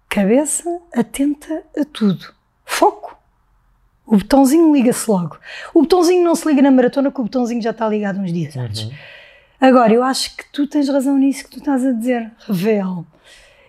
Cabeça 0.10 0.82
atenta 0.94 1.64
a 1.74 1.86
tudo. 1.86 2.34
Foco. 2.66 3.18
O 4.06 4.18
botãozinho 4.18 4.74
liga-se 4.74 5.10
logo. 5.10 5.40
O 5.74 5.84
botãozinho 5.84 6.22
não 6.22 6.36
se 6.36 6.46
liga 6.46 6.62
na 6.62 6.70
maratona, 6.70 7.14
que 7.14 7.22
o 7.22 7.24
botãozinho 7.24 7.62
já 7.62 7.70
está 7.70 7.88
ligado 7.88 8.20
uns 8.20 8.34
dias 8.34 8.58
antes. 8.58 8.92
Agora, 9.62 9.94
eu 9.94 10.04
acho 10.04 10.36
que 10.36 10.44
tu 10.52 10.68
tens 10.68 10.90
razão 10.90 11.18
nisso 11.18 11.46
que 11.46 11.52
tu 11.52 11.60
estás 11.60 11.86
a 11.86 11.94
dizer, 11.94 12.30
Revel. 12.46 13.08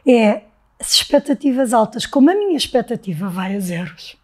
É 0.04 0.42
as 0.80 0.94
expectativas 0.94 1.72
altas, 1.72 2.04
como 2.04 2.28
a 2.28 2.34
minha 2.34 2.56
expectativa 2.56 3.28
vai 3.28 3.54
a 3.54 3.60
zeros. 3.60 4.16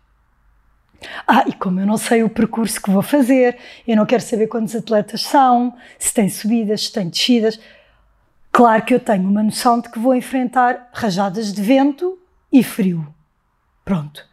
Ah, 1.24 1.44
e 1.46 1.52
como 1.52 1.78
eu 1.78 1.86
não 1.86 1.96
sei 1.96 2.24
o 2.24 2.28
percurso 2.28 2.82
que 2.82 2.90
vou 2.90 3.02
fazer, 3.02 3.58
eu 3.86 3.94
não 3.94 4.04
quero 4.04 4.24
saber 4.24 4.48
quantos 4.48 4.74
atletas 4.74 5.22
são, 5.22 5.72
se 6.00 6.12
tem 6.12 6.28
subidas, 6.28 6.86
se 6.86 6.92
tem 6.92 7.08
descidas. 7.08 7.60
Claro 8.56 8.82
que 8.86 8.94
eu 8.94 9.00
tenho 9.00 9.28
uma 9.28 9.42
noção 9.42 9.78
de 9.78 9.90
que 9.90 9.98
vou 9.98 10.14
enfrentar 10.14 10.88
rajadas 10.90 11.52
de 11.52 11.60
vento 11.60 12.18
e 12.50 12.62
frio. 12.62 13.06
Pronto. 13.84 14.26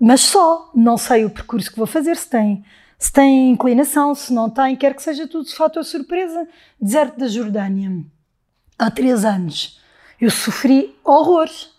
Mas 0.00 0.22
só, 0.22 0.70
não 0.74 0.96
sei 0.96 1.26
o 1.26 1.30
percurso 1.30 1.70
que 1.70 1.76
vou 1.76 1.86
fazer, 1.86 2.16
se 2.16 2.30
tem, 2.30 2.64
se 2.98 3.12
tem 3.12 3.50
inclinação, 3.50 4.14
se 4.14 4.32
não 4.32 4.48
tem, 4.48 4.74
quer 4.74 4.94
que 4.94 5.02
seja 5.02 5.28
tudo 5.28 5.54
fator 5.54 5.84
surpresa. 5.84 6.48
Deserto 6.80 7.18
da 7.18 7.28
Jordânia. 7.28 8.02
Há 8.78 8.90
três 8.90 9.22
anos 9.22 9.78
eu 10.18 10.30
sofri 10.30 10.96
horrores. 11.04 11.74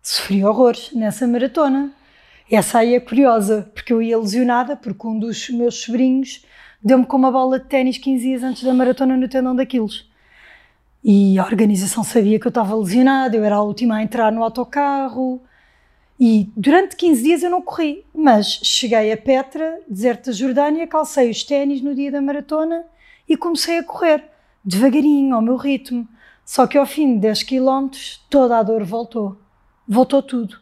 Sofri 0.00 0.42
horrores 0.42 0.90
nessa 0.94 1.26
maratona. 1.26 1.92
Essa 2.50 2.78
aí 2.78 2.94
é 2.94 3.00
curiosa, 3.00 3.70
porque 3.74 3.92
eu 3.92 4.00
ia 4.00 4.18
lesionada, 4.18 4.74
porque 4.74 5.06
um 5.06 5.18
dos 5.18 5.50
meus 5.50 5.82
sobrinhos 5.82 6.46
deu-me 6.82 7.04
com 7.04 7.18
uma 7.18 7.30
bola 7.30 7.58
de 7.58 7.66
ténis 7.66 7.98
15 7.98 8.24
dias 8.24 8.42
antes 8.42 8.64
da 8.64 8.72
maratona 8.72 9.18
no 9.18 9.28
tendão 9.28 9.54
daqueles. 9.54 10.13
E 11.04 11.38
a 11.38 11.44
organização 11.44 12.02
sabia 12.02 12.40
que 12.40 12.46
eu 12.46 12.50
estava 12.50 12.74
lesionada, 12.74 13.36
eu 13.36 13.44
era 13.44 13.56
a 13.56 13.62
última 13.62 13.96
a 13.96 14.02
entrar 14.02 14.32
no 14.32 14.42
autocarro. 14.42 15.42
E 16.18 16.50
durante 16.56 16.96
15 16.96 17.22
dias 17.22 17.42
eu 17.42 17.50
não 17.50 17.60
corri, 17.60 18.06
mas 18.14 18.60
cheguei 18.62 19.12
a 19.12 19.16
Petra, 19.16 19.80
deserto 19.86 20.26
da 20.26 20.32
Jordânia, 20.32 20.86
calcei 20.86 21.28
os 21.28 21.44
ténis 21.44 21.82
no 21.82 21.94
dia 21.94 22.10
da 22.10 22.22
maratona 22.22 22.86
e 23.28 23.36
comecei 23.36 23.78
a 23.78 23.84
correr, 23.84 24.24
devagarinho, 24.64 25.34
ao 25.34 25.42
meu 25.42 25.56
ritmo. 25.56 26.08
Só 26.42 26.66
que 26.66 26.78
ao 26.78 26.86
fim 26.86 27.14
de 27.14 27.20
10 27.20 27.42
km, 27.42 27.90
toda 28.30 28.58
a 28.58 28.62
dor 28.62 28.82
voltou. 28.84 29.36
Voltou 29.86 30.22
tudo. 30.22 30.58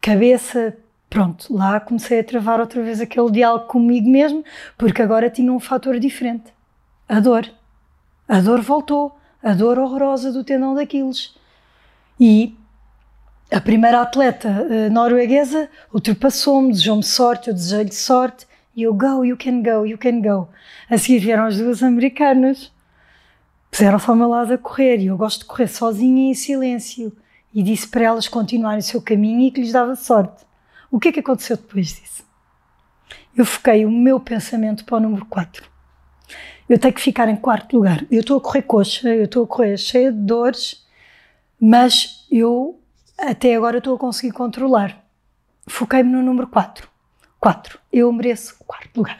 Cabeça, 0.00 0.76
pronto, 1.08 1.52
lá 1.52 1.80
comecei 1.80 2.20
a 2.20 2.24
travar 2.24 2.60
outra 2.60 2.80
vez 2.80 3.00
aquele 3.00 3.30
diálogo 3.32 3.66
comigo 3.66 4.08
mesmo, 4.08 4.44
porque 4.78 5.02
agora 5.02 5.28
tinha 5.28 5.52
um 5.52 5.58
fator 5.58 5.98
diferente. 5.98 6.52
A 7.08 7.18
dor. 7.18 7.59
A 8.30 8.40
dor 8.40 8.60
voltou. 8.62 9.18
A 9.42 9.52
dor 9.54 9.76
horrorosa 9.76 10.30
do 10.30 10.44
tendão 10.44 10.72
daqueles. 10.72 11.34
E 12.20 12.54
a 13.50 13.60
primeira 13.60 14.02
atleta 14.02 14.48
eh, 14.70 14.88
norueguesa 14.88 15.68
ultrapassou-me, 15.92 16.70
desejou-me 16.70 17.02
sorte, 17.02 17.48
eu 17.48 17.54
desejei-lhe 17.54 17.92
sorte, 17.92 18.46
e 18.76 18.84
eu, 18.84 18.94
go, 18.94 19.24
you 19.24 19.36
can 19.36 19.60
go, 19.62 19.84
you 19.84 19.98
can 19.98 20.20
go. 20.20 20.48
A 20.88 20.96
seguir 20.96 21.18
vieram 21.18 21.46
as 21.46 21.58
duas 21.58 21.82
americanas, 21.82 22.70
puseram-se 23.68 24.08
ao 24.08 24.14
meu 24.14 24.28
lado 24.28 24.52
a 24.52 24.58
correr, 24.58 24.98
e 24.98 25.06
eu 25.06 25.16
gosto 25.16 25.40
de 25.40 25.46
correr 25.46 25.66
sozinha 25.66 26.28
e 26.28 26.30
em 26.30 26.34
silêncio, 26.34 27.12
e 27.52 27.64
disse 27.64 27.88
para 27.88 28.04
elas 28.04 28.28
continuarem 28.28 28.78
o 28.78 28.82
seu 28.82 29.02
caminho 29.02 29.48
e 29.48 29.50
que 29.50 29.60
lhes 29.60 29.72
dava 29.72 29.96
sorte. 29.96 30.44
O 30.88 31.00
que 31.00 31.08
é 31.08 31.12
que 31.12 31.20
aconteceu 31.20 31.56
depois 31.56 31.88
disso? 31.88 32.22
Eu 33.36 33.44
foquei 33.44 33.84
o 33.84 33.90
meu 33.90 34.20
pensamento 34.20 34.84
para 34.84 34.98
o 34.98 35.00
número 35.00 35.24
4. 35.24 35.79
Eu 36.70 36.78
tenho 36.78 36.94
que 36.94 37.00
ficar 37.00 37.28
em 37.28 37.34
quarto 37.36 37.76
lugar. 37.76 38.04
Eu 38.10 38.20
estou 38.20 38.38
a 38.38 38.40
correr 38.40 38.62
coxa, 38.62 39.08
eu 39.08 39.24
estou 39.24 39.42
a 39.44 39.46
correr 39.46 39.76
cheia 39.76 40.12
de 40.12 40.18
dores, 40.18 40.86
mas 41.60 42.24
eu 42.30 42.80
até 43.18 43.56
agora 43.56 43.78
estou 43.78 43.96
a 43.96 43.98
conseguir 43.98 44.32
controlar. 44.32 45.04
Foquei-me 45.66 46.10
no 46.10 46.22
número 46.22 46.46
4. 46.46 46.88
4. 47.40 47.78
Eu 47.92 48.12
mereço 48.12 48.54
o 48.60 48.64
quarto 48.64 48.96
lugar. 48.96 49.18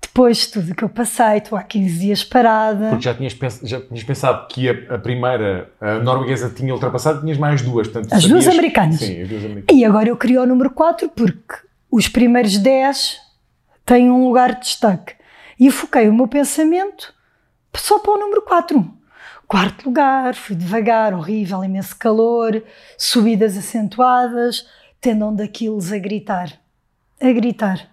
Depois 0.00 0.38
de 0.38 0.48
tudo 0.48 0.74
que 0.74 0.82
eu 0.82 0.88
passei, 0.88 1.36
estou 1.36 1.56
há 1.58 1.62
15 1.62 1.98
dias 1.98 2.24
parada. 2.24 2.88
Porque 2.90 3.04
já 3.04 3.14
tinhas, 3.14 3.34
pens- 3.34 3.60
já 3.62 3.80
tinhas 3.80 4.02
pensado 4.04 4.48
que 4.48 4.68
a, 4.68 4.94
a 4.94 4.98
primeira, 4.98 5.70
a 5.80 5.98
norueguesa, 5.98 6.50
tinha 6.50 6.72
ultrapassado, 6.72 7.20
tinhas 7.20 7.36
mais 7.38 7.62
duas. 7.62 7.86
Portanto, 7.88 8.12
As 8.12 8.24
duas 8.24 8.44
sabias- 8.44 8.58
americanas. 8.58 8.98
Sim, 9.00 9.20
as 9.22 9.28
duas 9.28 9.44
americanas. 9.44 9.78
E 9.80 9.84
agora 9.84 10.08
eu 10.08 10.16
queria 10.16 10.42
o 10.42 10.46
número 10.46 10.70
4 10.70 11.08
porque 11.10 11.56
os 11.90 12.08
primeiros 12.08 12.56
10 12.58 13.18
têm 13.84 14.10
um 14.10 14.26
lugar 14.26 14.54
de 14.54 14.60
destaque. 14.62 15.14
E 15.58 15.66
eu 15.66 15.72
foquei 15.72 16.08
o 16.08 16.14
meu 16.14 16.28
pensamento 16.28 17.14
só 17.74 17.98
para 17.98 18.12
o 18.12 18.18
número 18.18 18.42
4. 18.42 18.98
Quarto 19.46 19.86
lugar, 19.86 20.34
fui 20.34 20.54
devagar, 20.54 21.14
horrível, 21.14 21.64
imenso 21.64 21.96
calor, 21.96 22.62
subidas 22.98 23.56
acentuadas, 23.56 24.68
tendão 25.00 25.34
daqueles 25.34 25.90
a 25.90 25.98
gritar. 25.98 26.52
A 27.20 27.32
gritar. 27.32 27.88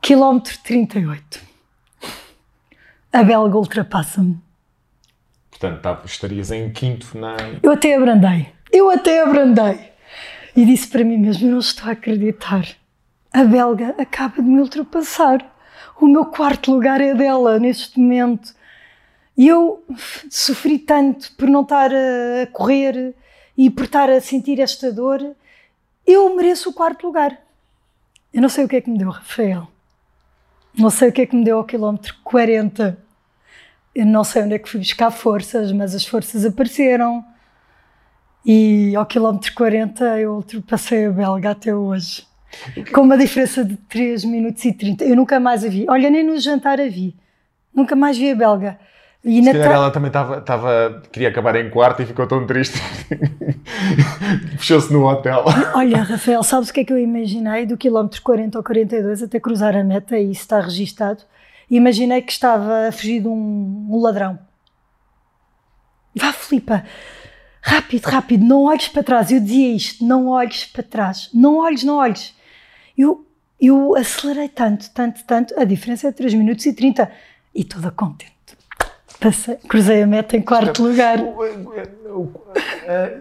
Quilómetro 0.00 0.56
38. 0.62 1.40
a 3.12 3.22
belga 3.22 3.56
ultrapassa-me. 3.56 4.40
Portanto, 5.50 5.80
tá, 5.80 6.00
estarias 6.04 6.50
em 6.50 6.72
quinto 6.72 7.16
na. 7.16 7.36
Eu 7.62 7.72
até 7.72 7.94
abrandei. 7.94 8.48
Eu 8.72 8.90
até 8.90 9.22
abrandei. 9.22 9.92
E 10.56 10.64
disse 10.64 10.88
para 10.88 11.04
mim 11.04 11.18
mesmo: 11.18 11.46
Eu 11.46 11.52
não 11.52 11.58
estou 11.58 11.88
a 11.88 11.92
acreditar. 11.92 12.66
A 13.32 13.44
belga 13.44 13.94
acaba 13.98 14.36
de 14.36 14.42
me 14.42 14.60
ultrapassar. 14.60 15.51
O 16.02 16.08
meu 16.08 16.24
quarto 16.24 16.72
lugar 16.72 17.00
é 17.00 17.14
dela 17.14 17.60
neste 17.60 18.00
momento. 18.00 18.52
E 19.36 19.46
eu 19.46 19.84
sofri 20.28 20.76
tanto 20.76 21.32
por 21.34 21.48
não 21.48 21.62
estar 21.62 21.92
a 21.94 22.44
correr 22.48 23.14
e 23.56 23.70
por 23.70 23.84
estar 23.84 24.10
a 24.10 24.20
sentir 24.20 24.58
esta 24.58 24.90
dor. 24.90 25.24
Eu 26.04 26.34
mereço 26.34 26.70
o 26.70 26.72
quarto 26.72 27.06
lugar. 27.06 27.38
Eu 28.34 28.42
não 28.42 28.48
sei 28.48 28.64
o 28.64 28.68
que 28.68 28.74
é 28.74 28.80
que 28.80 28.90
me 28.90 28.98
deu, 28.98 29.10
Rafael. 29.10 29.68
Não 30.76 30.90
sei 30.90 31.08
o 31.08 31.12
que 31.12 31.20
é 31.20 31.26
que 31.26 31.36
me 31.36 31.44
deu 31.44 31.58
ao 31.58 31.64
quilómetro 31.64 32.16
40. 32.24 32.98
Eu 33.94 34.04
não 34.04 34.24
sei 34.24 34.42
onde 34.42 34.54
é 34.54 34.58
que 34.58 34.68
fui 34.68 34.80
buscar 34.80 35.12
forças, 35.12 35.70
mas 35.70 35.94
as 35.94 36.04
forças 36.04 36.44
apareceram. 36.44 37.24
E 38.44 38.96
ao 38.96 39.06
quilómetro 39.06 39.54
40 39.54 40.18
eu 40.18 40.34
ultrapassei 40.34 41.06
a 41.06 41.12
belga 41.12 41.52
até 41.52 41.72
hoje. 41.72 42.26
Com 42.92 43.02
uma 43.02 43.18
diferença 43.18 43.64
de 43.64 43.76
3 43.76 44.24
minutos 44.24 44.64
e 44.64 44.72
30. 44.72 45.04
Eu 45.04 45.16
nunca 45.16 45.38
mais 45.40 45.64
a 45.64 45.68
vi. 45.68 45.86
Olha, 45.88 46.10
nem 46.10 46.24
no 46.24 46.38
jantar 46.38 46.80
a 46.80 46.88
vi. 46.88 47.16
Nunca 47.74 47.96
mais 47.96 48.16
vi 48.18 48.30
a 48.30 48.34
belga. 48.34 48.78
E 49.24 49.40
Se 49.40 49.52
calhar 49.52 49.72
ela 49.72 49.90
também 49.90 50.08
estava, 50.08 51.00
queria 51.12 51.28
acabar 51.28 51.54
em 51.54 51.70
quarto 51.70 52.02
e 52.02 52.06
ficou 52.06 52.26
tão 52.26 52.44
triste. 52.44 52.76
Fechou-se 54.58 54.92
no 54.92 55.06
hotel. 55.06 55.44
Olha, 55.74 56.02
Rafael, 56.02 56.42
sabes 56.42 56.70
o 56.70 56.72
que 56.72 56.80
é 56.80 56.84
que 56.84 56.92
eu 56.92 56.98
imaginei 56.98 57.64
do 57.64 57.76
quilómetro 57.76 58.20
40 58.20 58.58
ou 58.58 58.64
42 58.64 59.22
até 59.22 59.38
cruzar 59.38 59.76
a 59.76 59.84
meta 59.84 60.18
e 60.18 60.32
isso 60.32 60.40
está 60.40 60.60
registado? 60.60 61.22
Imaginei 61.70 62.20
que 62.20 62.32
estava 62.32 62.88
a 62.88 62.92
fugir 62.92 63.20
de 63.20 63.28
um, 63.28 63.86
um 63.90 64.00
ladrão. 64.00 64.38
Vá, 66.16 66.32
Filipa, 66.32 66.84
rápido, 67.62 68.04
rápido, 68.06 68.44
não 68.44 68.64
olhes 68.64 68.88
para 68.88 69.04
trás. 69.04 69.30
Eu 69.30 69.38
dizia 69.38 69.74
isto, 69.74 70.04
não 70.04 70.28
olhes 70.28 70.64
para 70.64 70.82
trás. 70.82 71.30
Não 71.32 71.58
olhes, 71.58 71.84
não 71.84 71.96
olhes. 71.98 72.34
Eu, 72.96 73.24
eu 73.60 73.96
acelerei 73.96 74.48
tanto, 74.48 74.90
tanto, 74.90 75.24
tanto. 75.24 75.58
A 75.58 75.64
diferença 75.64 76.08
é 76.08 76.12
3 76.12 76.34
minutos 76.34 76.66
e 76.66 76.72
30. 76.72 77.10
E 77.54 77.64
toda 77.64 77.90
contente. 77.90 78.32
Passei, 79.20 79.56
cruzei 79.68 80.02
a 80.02 80.06
meta 80.06 80.36
em 80.36 80.42
quarto 80.42 80.82
lugar. 80.82 81.18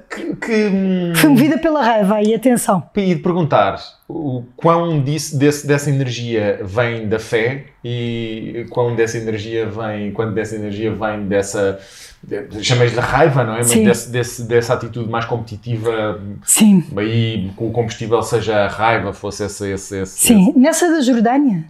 Que, 0.09 0.35
que, 0.35 0.71
Fui 1.15 1.29
movida 1.29 1.59
pela 1.59 1.83
raiva 1.83 2.21
e 2.23 2.33
atenção. 2.33 2.89
E 2.95 3.13
de 3.13 3.21
perguntar 3.21 3.79
o 4.09 4.43
quão 4.55 5.01
disso, 5.03 5.37
desse, 5.37 5.67
dessa 5.67 5.91
energia 5.91 6.59
vem 6.63 7.07
da 7.07 7.19
fé 7.19 7.65
e 7.83 8.65
quão 8.71 8.95
dessa 8.95 9.17
energia 9.17 9.69
vem, 9.69 10.11
quanto 10.11 10.33
dessa 10.33 10.55
energia 10.55 10.91
vem 10.91 11.27
dessa 11.27 11.79
chamei 12.61 12.89
da 12.91 13.01
raiva, 13.01 13.43
não 13.43 13.55
é? 13.55 13.59
Mas 13.59 13.71
desse, 13.71 14.11
desse, 14.11 14.43
dessa 14.43 14.73
atitude 14.73 15.09
mais 15.09 15.25
competitiva. 15.25 16.21
Sim. 16.45 16.83
Aí 16.95 17.51
o 17.57 17.71
combustível 17.71 18.21
seja 18.21 18.65
a 18.65 18.67
raiva, 18.67 19.13
fosse 19.13 19.43
esse. 19.43 19.71
esse, 19.71 19.97
esse 20.01 20.19
Sim, 20.19 20.49
esse. 20.49 20.59
nessa 20.59 20.91
da 20.91 21.01
Jordânia 21.01 21.65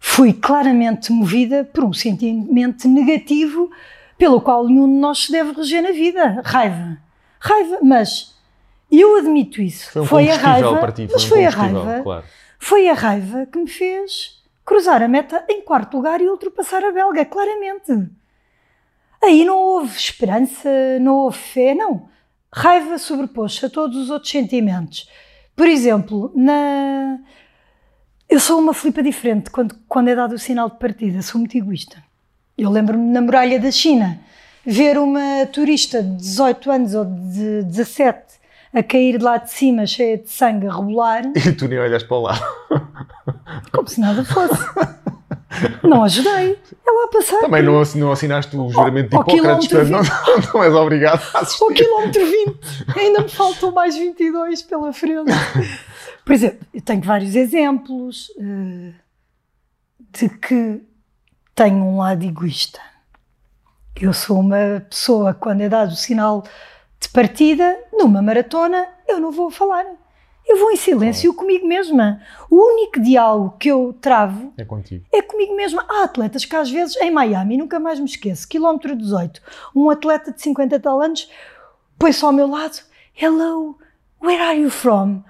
fui 0.00 0.32
claramente 0.32 1.12
movida 1.12 1.68
por 1.72 1.84
um 1.84 1.92
sentimento 1.92 2.88
negativo 2.88 3.70
pelo 4.16 4.40
qual 4.40 4.66
nenhum 4.66 4.86
de 4.86 4.98
nós 4.98 5.26
se 5.26 5.32
deve 5.32 5.52
reger 5.52 5.82
na 5.82 5.92
vida. 5.92 6.42
Raiva. 6.44 6.98
Raiva, 7.38 7.78
mas 7.82 8.34
eu 8.90 9.16
admito 9.16 9.62
isso. 9.62 9.90
Foi, 9.92 10.02
um 10.02 10.06
foi 10.06 10.30
a 10.30 10.36
raiva, 10.36 10.76
para 10.78 10.92
ti, 10.92 11.06
foi 11.06 11.14
mas 11.14 11.24
um 11.24 11.28
foi 11.28 11.44
a 11.44 11.50
raiva. 11.50 12.00
Claro. 12.02 12.24
Foi 12.58 12.88
a 12.88 12.94
raiva 12.94 13.46
que 13.46 13.58
me 13.58 13.70
fez 13.70 14.42
cruzar 14.64 15.02
a 15.02 15.08
meta 15.08 15.44
em 15.48 15.62
quarto 15.62 15.96
lugar 15.96 16.20
e 16.20 16.28
ultrapassar 16.28 16.84
a 16.84 16.92
belga, 16.92 17.24
claramente. 17.24 18.08
Aí 19.22 19.44
não 19.44 19.58
houve 19.58 19.96
esperança, 19.96 20.68
não 21.00 21.16
houve 21.16 21.38
fé, 21.38 21.74
não. 21.74 22.08
Raiva 22.52 22.98
sobrepôs-se 22.98 23.66
a 23.66 23.70
todos 23.70 23.96
os 23.96 24.10
outros 24.10 24.30
sentimentos. 24.30 25.08
Por 25.54 25.66
exemplo, 25.66 26.32
na... 26.34 27.18
eu 28.28 28.38
sou 28.38 28.58
uma 28.58 28.72
flipa 28.72 29.02
diferente 29.02 29.50
quando, 29.50 29.74
quando 29.88 30.08
é 30.08 30.14
dado 30.14 30.34
o 30.34 30.38
sinal 30.38 30.70
de 30.70 30.78
partida, 30.78 31.20
sou 31.20 31.40
muito 31.40 31.56
egoísta. 31.56 32.02
Eu 32.56 32.70
lembro-me 32.70 33.12
na 33.12 33.20
muralha 33.20 33.60
da 33.60 33.70
China, 33.70 34.20
ver 34.64 34.98
uma 34.98 35.46
turista 35.52 36.02
de 36.02 36.16
18 36.16 36.70
anos 36.70 36.94
ou 36.94 37.04
de 37.04 37.62
17 37.64 38.38
a 38.72 38.82
cair 38.82 39.18
de 39.18 39.24
lá 39.24 39.38
de 39.38 39.50
cima 39.50 39.86
cheia 39.86 40.18
de 40.18 40.28
sangue 40.28 40.66
a 40.66 40.74
rebolar. 40.74 41.24
E 41.34 41.52
tu 41.52 41.66
nem 41.68 41.78
olhas 41.78 42.02
para 42.02 42.18
lá. 42.18 42.40
Como 43.72 43.88
se 43.88 44.00
nada 44.00 44.24
fosse. 44.24 44.58
Não 45.82 46.04
ajudei. 46.04 46.58
Ela 46.86 47.04
a 47.04 47.08
passar. 47.08 47.38
Também 47.38 47.62
não, 47.62 47.82
não 47.96 48.12
assinaste 48.12 48.56
o 48.56 48.70
juramento 48.70 49.10
de 49.10 49.16
Hipócrates, 49.16 49.68
portanto 49.68 49.90
não, 49.90 50.00
não 50.54 50.64
és 50.64 50.74
obrigado 50.74 51.22
a 51.34 51.40
assistir. 51.40 51.64
Ao 51.64 51.70
quilómetro 51.70 52.24
20. 52.24 52.58
Ainda 52.96 53.20
me 53.22 53.28
faltam 53.28 53.72
mais 53.72 53.96
22 53.96 54.62
pela 54.62 54.92
frente. 54.92 55.32
Por 56.24 56.32
exemplo, 56.32 56.66
eu 56.74 56.80
tenho 56.82 57.02
vários 57.02 57.34
exemplos 57.34 58.28
uh, 58.36 58.94
de 60.12 60.28
que 60.28 60.82
tenho 61.54 61.76
um 61.76 61.98
lado 61.98 62.24
egoísta. 62.24 62.80
Eu 64.00 64.12
sou 64.12 64.38
uma 64.40 64.84
pessoa, 64.88 65.34
quando 65.34 65.62
é 65.62 65.68
dado 65.68 65.92
o 65.92 65.96
sinal 65.96 66.44
de 67.00 67.08
partida, 67.08 67.76
numa 67.92 68.22
maratona, 68.22 68.86
eu 69.08 69.18
não 69.18 69.32
vou 69.32 69.50
falar 69.50 69.84
eu 70.48 70.58
vou 70.58 70.70
em 70.70 70.76
silêncio 70.76 71.34
comigo 71.34 71.66
mesma. 71.66 72.20
O 72.50 72.56
único 72.56 73.00
diálogo 73.00 73.56
que 73.58 73.68
eu 73.68 73.94
travo 74.00 74.52
é 74.56 74.64
contigo. 74.64 75.04
É 75.12 75.20
comigo 75.20 75.54
mesma. 75.54 75.84
Há 75.88 76.04
atletas 76.04 76.44
que 76.44 76.56
às 76.56 76.70
vezes, 76.70 76.96
em 76.96 77.10
Miami, 77.10 77.58
nunca 77.58 77.78
mais 77.78 78.00
me 78.00 78.06
esqueço, 78.06 78.48
quilómetro 78.48 78.96
18, 78.96 79.42
um 79.76 79.90
atleta 79.90 80.32
de 80.32 80.40
50 80.40 80.80
tal 80.80 81.00
anos 81.00 81.28
põe-se 81.98 82.24
ao 82.24 82.32
meu 82.32 82.46
lado, 82.46 82.80
hello, 83.20 83.76
where 84.22 84.40
are 84.40 84.58
you 84.58 84.70
from? 84.70 85.22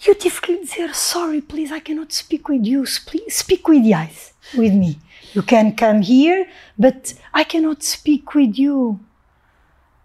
E 0.00 0.08
eu 0.08 0.14
tive 0.14 0.40
que 0.40 0.52
lhe 0.52 0.60
dizer, 0.60 0.94
sorry, 0.94 1.42
please, 1.42 1.74
I 1.74 1.80
cannot 1.80 2.14
speak 2.14 2.48
with 2.50 2.64
you, 2.64 2.84
please 3.04 3.36
speak 3.36 3.68
with 3.68 3.92
eyes, 3.92 4.32
with 4.56 4.72
me. 4.72 4.98
You 5.34 5.42
can 5.42 5.72
come 5.72 6.00
here, 6.00 6.48
but 6.78 7.14
I 7.34 7.44
cannot 7.44 7.84
speak 7.84 8.36
with 8.36 8.56
you. 8.56 8.98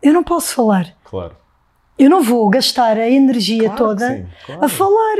Eu 0.01 0.11
não 0.11 0.23
posso 0.23 0.55
falar. 0.55 0.95
Claro. 1.03 1.37
Eu 1.97 2.09
não 2.09 2.23
vou 2.23 2.49
gastar 2.49 2.97
a 2.97 3.09
energia 3.09 3.69
claro 3.69 3.77
toda 3.77 4.09
sim, 4.09 4.27
claro. 4.45 4.65
a 4.65 4.69
falar. 4.69 5.17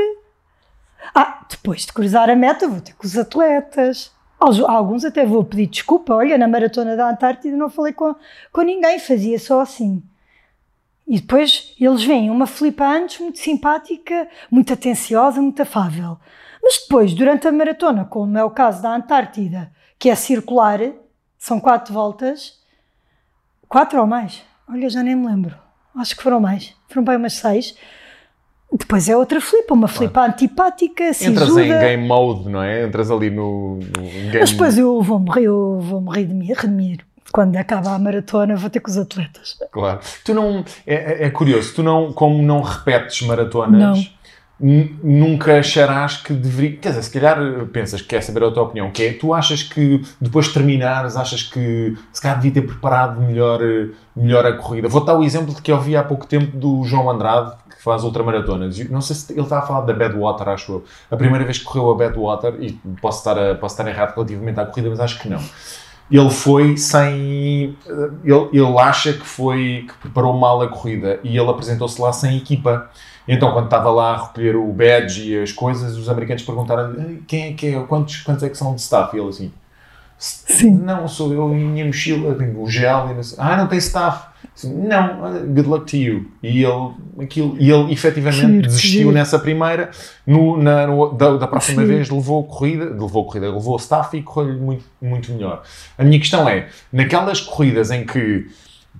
Ah, 1.14 1.46
depois 1.48 1.82
de 1.86 1.92
cruzar 1.92 2.28
a 2.28 2.34
meta, 2.34 2.68
vou 2.68 2.80
ter 2.80 2.94
com 2.94 3.06
os 3.06 3.16
atletas. 3.16 4.12
Alguns 4.40 5.04
até 5.04 5.24
vou 5.24 5.44
pedir 5.44 5.66
desculpa. 5.66 6.14
Olha, 6.14 6.36
na 6.36 6.48
maratona 6.48 6.96
da 6.96 7.08
Antártida 7.08 7.56
não 7.56 7.70
falei 7.70 7.92
com, 7.92 8.14
com 8.52 8.62
ninguém, 8.62 8.98
fazia 8.98 9.38
só 9.38 9.60
assim. 9.60 10.02
E 11.06 11.20
depois 11.20 11.74
eles 11.78 12.02
vêm 12.02 12.30
uma 12.30 12.46
flipa 12.46 12.84
antes, 12.84 13.20
muito 13.20 13.38
simpática, 13.38 14.28
muito 14.50 14.72
atenciosa, 14.72 15.40
muito 15.40 15.62
afável. 15.62 16.18
Mas 16.62 16.78
depois, 16.78 17.14
durante 17.14 17.46
a 17.46 17.52
maratona, 17.52 18.04
como 18.04 18.36
é 18.36 18.42
o 18.42 18.50
caso 18.50 18.82
da 18.82 18.94
Antártida, 18.94 19.70
que 19.98 20.08
é 20.08 20.14
circular, 20.14 20.80
são 21.38 21.60
quatro 21.60 21.92
voltas, 21.92 22.58
quatro 23.68 24.00
ou 24.00 24.06
mais, 24.06 24.42
olha, 24.68 24.88
já 24.88 25.02
nem 25.02 25.14
me 25.14 25.26
lembro 25.26 25.63
acho 25.96 26.16
que 26.16 26.22
foram 26.22 26.40
mais, 26.40 26.74
foram 26.88 27.04
bem 27.04 27.16
umas 27.16 27.34
seis. 27.34 27.74
Depois 28.72 29.08
é 29.08 29.16
outra 29.16 29.40
flipa, 29.40 29.72
uma 29.72 29.86
flipa 29.86 30.14
claro. 30.14 30.32
antipática, 30.32 31.12
se 31.12 31.26
Entras 31.26 31.56
em 31.56 31.68
game 31.68 32.08
mode, 32.08 32.48
não 32.48 32.60
é? 32.60 32.84
Entras 32.84 33.08
ali 33.10 33.30
no, 33.30 33.76
no 33.76 34.02
game... 34.02 34.38
Mas 34.40 34.50
depois 34.50 34.76
eu 34.76 35.00
vou 35.00 35.20
morrer, 35.20 35.44
eu 35.44 35.78
vou 35.80 36.00
morrer 36.00 36.24
de 36.24 36.52
redimir. 36.52 36.98
Quando 37.32 37.56
acaba 37.56 37.94
a 37.94 37.98
maratona, 37.98 38.56
vou 38.56 38.68
ter 38.68 38.80
com 38.80 38.90
os 38.90 38.98
atletas. 38.98 39.56
Claro. 39.70 40.00
Tu 40.24 40.34
não... 40.34 40.64
É, 40.84 41.26
é 41.26 41.30
curioso, 41.30 41.74
tu 41.74 41.82
não, 41.84 42.12
como 42.12 42.42
não 42.42 42.62
repetes 42.62 43.22
maratonas... 43.22 43.80
Não 43.80 44.23
nunca 44.58 45.58
acharás 45.58 46.16
que 46.16 46.32
deveria. 46.32 46.76
Quer 46.76 46.90
dizer, 46.90 47.02
se 47.02 47.10
calhar 47.10 47.38
pensas 47.72 48.00
que 48.00 48.08
quer 48.08 48.22
saber 48.22 48.44
a 48.44 48.50
tua 48.50 48.62
opinião, 48.62 48.90
que 48.90 49.02
é 49.02 49.12
tu 49.12 49.34
achas 49.34 49.62
que 49.62 50.02
depois 50.20 50.46
de 50.46 50.54
terminares, 50.54 51.16
achas 51.16 51.42
que 51.42 51.96
se 52.12 52.22
calhar 52.22 52.36
devia 52.38 52.62
ter 52.62 52.66
preparado 52.66 53.20
melhor, 53.20 53.60
melhor 54.14 54.46
a 54.46 54.52
corrida. 54.52 54.88
Vou 54.88 55.04
dar 55.04 55.18
o 55.18 55.24
exemplo 55.24 55.54
de 55.54 55.60
que 55.60 55.72
eu 55.72 55.80
vi 55.80 55.96
há 55.96 56.02
pouco 56.02 56.26
tempo 56.26 56.56
do 56.56 56.84
João 56.84 57.10
Andrade, 57.10 57.52
que 57.68 57.82
faz 57.82 58.04
ultramaratonas. 58.04 58.78
Não 58.88 59.00
sei 59.00 59.16
se 59.16 59.32
ele 59.32 59.42
está 59.42 59.58
a 59.58 59.62
falar 59.62 59.80
da 59.82 59.92
Badwater, 59.92 60.48
acho 60.48 60.72
eu. 60.72 60.84
A 61.10 61.16
primeira 61.16 61.44
vez 61.44 61.58
que 61.58 61.64
correu 61.64 61.90
a 61.90 61.94
Badwater, 61.94 62.54
e 62.60 62.72
posso 63.00 63.18
estar, 63.18 63.38
a, 63.38 63.54
posso 63.56 63.74
estar 63.74 63.88
errado 63.88 64.14
relativamente 64.14 64.60
à 64.60 64.66
corrida, 64.66 64.88
mas 64.88 65.00
acho 65.00 65.20
que 65.20 65.28
não. 65.28 65.42
Ele 66.10 66.30
foi 66.30 66.76
sem. 66.76 67.76
Ele, 68.22 68.48
ele 68.52 68.78
acha 68.78 69.12
que 69.14 69.26
foi. 69.26 69.86
que 69.88 69.94
preparou 69.94 70.34
mal 70.34 70.60
a 70.62 70.68
corrida 70.68 71.18
e 71.24 71.36
ele 71.36 71.50
apresentou-se 71.50 72.00
lá 72.00 72.12
sem 72.12 72.36
equipa. 72.36 72.90
Então, 73.26 73.52
quando 73.52 73.64
estava 73.66 73.90
lá 73.90 74.14
a 74.14 74.22
recolher 74.26 74.54
o 74.56 74.70
badge 74.72 75.32
e 75.32 75.42
as 75.42 75.50
coisas, 75.52 75.96
os 75.96 76.08
americanos 76.08 76.42
perguntaram 76.42 76.94
quem 77.26 77.44
é 77.48 77.52
que 77.54 77.66
é, 77.68 77.80
quantos, 77.80 78.18
quantos 78.22 78.42
é 78.42 78.48
que 78.50 78.56
são 78.56 78.74
de 78.74 78.80
staff? 78.82 79.16
E 79.16 79.20
ele 79.20 79.28
assim, 79.28 79.52
Sim. 80.18 80.76
não, 80.76 81.08
sou 81.08 81.32
eu 81.32 81.50
em 81.52 81.64
minha 81.64 81.84
mochila, 81.86 82.34
tenho 82.34 82.60
o 82.62 82.70
gel, 82.70 83.08
e 83.10 83.14
não 83.14 83.22
sei, 83.22 83.38
ah, 83.40 83.56
não 83.56 83.66
tem 83.66 83.78
staff. 83.78 84.34
Assim, 84.54 84.72
não, 84.74 85.18
good 85.54 85.68
luck 85.68 85.86
to 85.90 85.96
you. 85.96 86.26
E 86.42 86.62
ele, 86.62 86.92
aquilo, 87.22 87.56
e 87.58 87.70
ele 87.70 87.92
efetivamente 87.92 88.40
Giro, 88.52 88.62
desistiu 88.62 88.90
giro. 88.90 89.12
nessa 89.12 89.38
primeira. 89.38 89.90
No, 90.26 90.56
na, 90.62 90.86
no- 90.86 91.12
da, 91.14 91.36
da 91.38 91.46
próxima 91.48 91.82
Sim. 91.82 91.88
vez 91.88 92.10
levou 92.10 92.44
corrida, 92.44 92.84
levou 92.84 93.24
corrida, 93.24 93.50
levou 93.50 93.74
o 93.74 93.78
staff 93.78 94.16
e 94.16 94.22
correu-lhe 94.22 94.60
muito, 94.60 94.84
muito 95.00 95.32
melhor. 95.32 95.62
A 95.98 96.04
minha 96.04 96.18
questão 96.20 96.48
é, 96.48 96.68
naquelas 96.92 97.40
corridas 97.40 97.90
em 97.90 98.04
que 98.04 98.46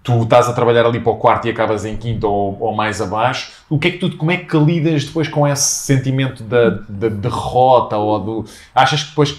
tu 0.05 0.23
estás 0.23 0.47
a 0.47 0.53
trabalhar 0.53 0.85
ali 0.85 1.01
para 1.01 1.13
o 1.13 1.17
quarto 1.17 1.47
e 1.49 1.51
acabas 1.51 1.87
em 1.87 1.97
quinto 1.97 2.29
ou, 2.29 2.59
ou 2.61 2.75
mais 2.75 3.01
abaixo, 3.01 3.53
o 3.71 3.79
que 3.79 3.89
é 3.89 3.91
que 3.91 3.97
tu, 3.97 4.15
como 4.19 4.31
é 4.31 4.37
que 4.37 4.55
lidas 4.59 5.07
depois 5.07 5.27
com 5.29 5.49
esse 5.49 5.63
sentimento 5.63 6.43
da, 6.43 6.69
da 6.87 7.09
derrota 7.09 7.97
ou 7.97 8.21
do... 8.21 8.45
Achas 8.75 9.03
que 9.03 9.09
depois 9.09 9.35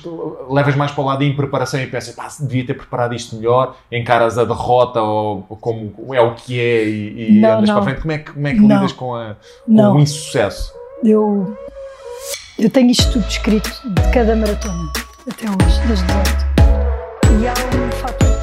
levas 0.50 0.76
mais 0.76 0.92
para 0.92 1.04
o 1.04 1.06
lado 1.06 1.20
da 1.20 1.26
impreparação 1.26 1.80
e 1.80 1.86
pensas, 1.86 2.16
pá, 2.16 2.28
devia 2.40 2.66
ter 2.66 2.74
preparado 2.74 3.14
isto 3.14 3.36
melhor, 3.36 3.76
encaras 3.92 4.40
a 4.40 4.44
derrota 4.44 5.00
ou 5.04 5.44
como 5.44 5.94
é 6.12 6.20
o 6.20 6.34
que 6.34 6.60
é 6.60 6.84
e, 6.84 7.38
e 7.38 7.40
Não, 7.40 7.60
andas 7.60 7.70
não. 7.70 7.76
para 7.76 7.84
a 7.84 7.86
frente, 7.86 8.02
como 8.02 8.12
é 8.12 8.18
que, 8.18 8.32
como 8.32 8.48
é 8.48 8.54
que 8.54 8.60
Não. 8.60 8.76
lidas 8.76 8.92
com, 8.92 9.16
a, 9.16 9.36
com 9.68 9.92
o 9.92 10.00
insucesso? 10.00 10.74
Eu, 11.04 11.56
eu 12.58 12.72
tenho 12.72 12.90
isto 12.90 13.14
tudo 13.14 13.28
escrito 13.28 13.70
de 13.70 14.02
cada 14.12 14.36
maratona, 14.36 14.92
até 15.30 15.46
hoje, 15.46 15.88
das 15.88 16.02
18. 16.02 16.46
E 17.40 17.48
há 17.48 17.52
um 17.54 17.92
fator. 17.92 18.35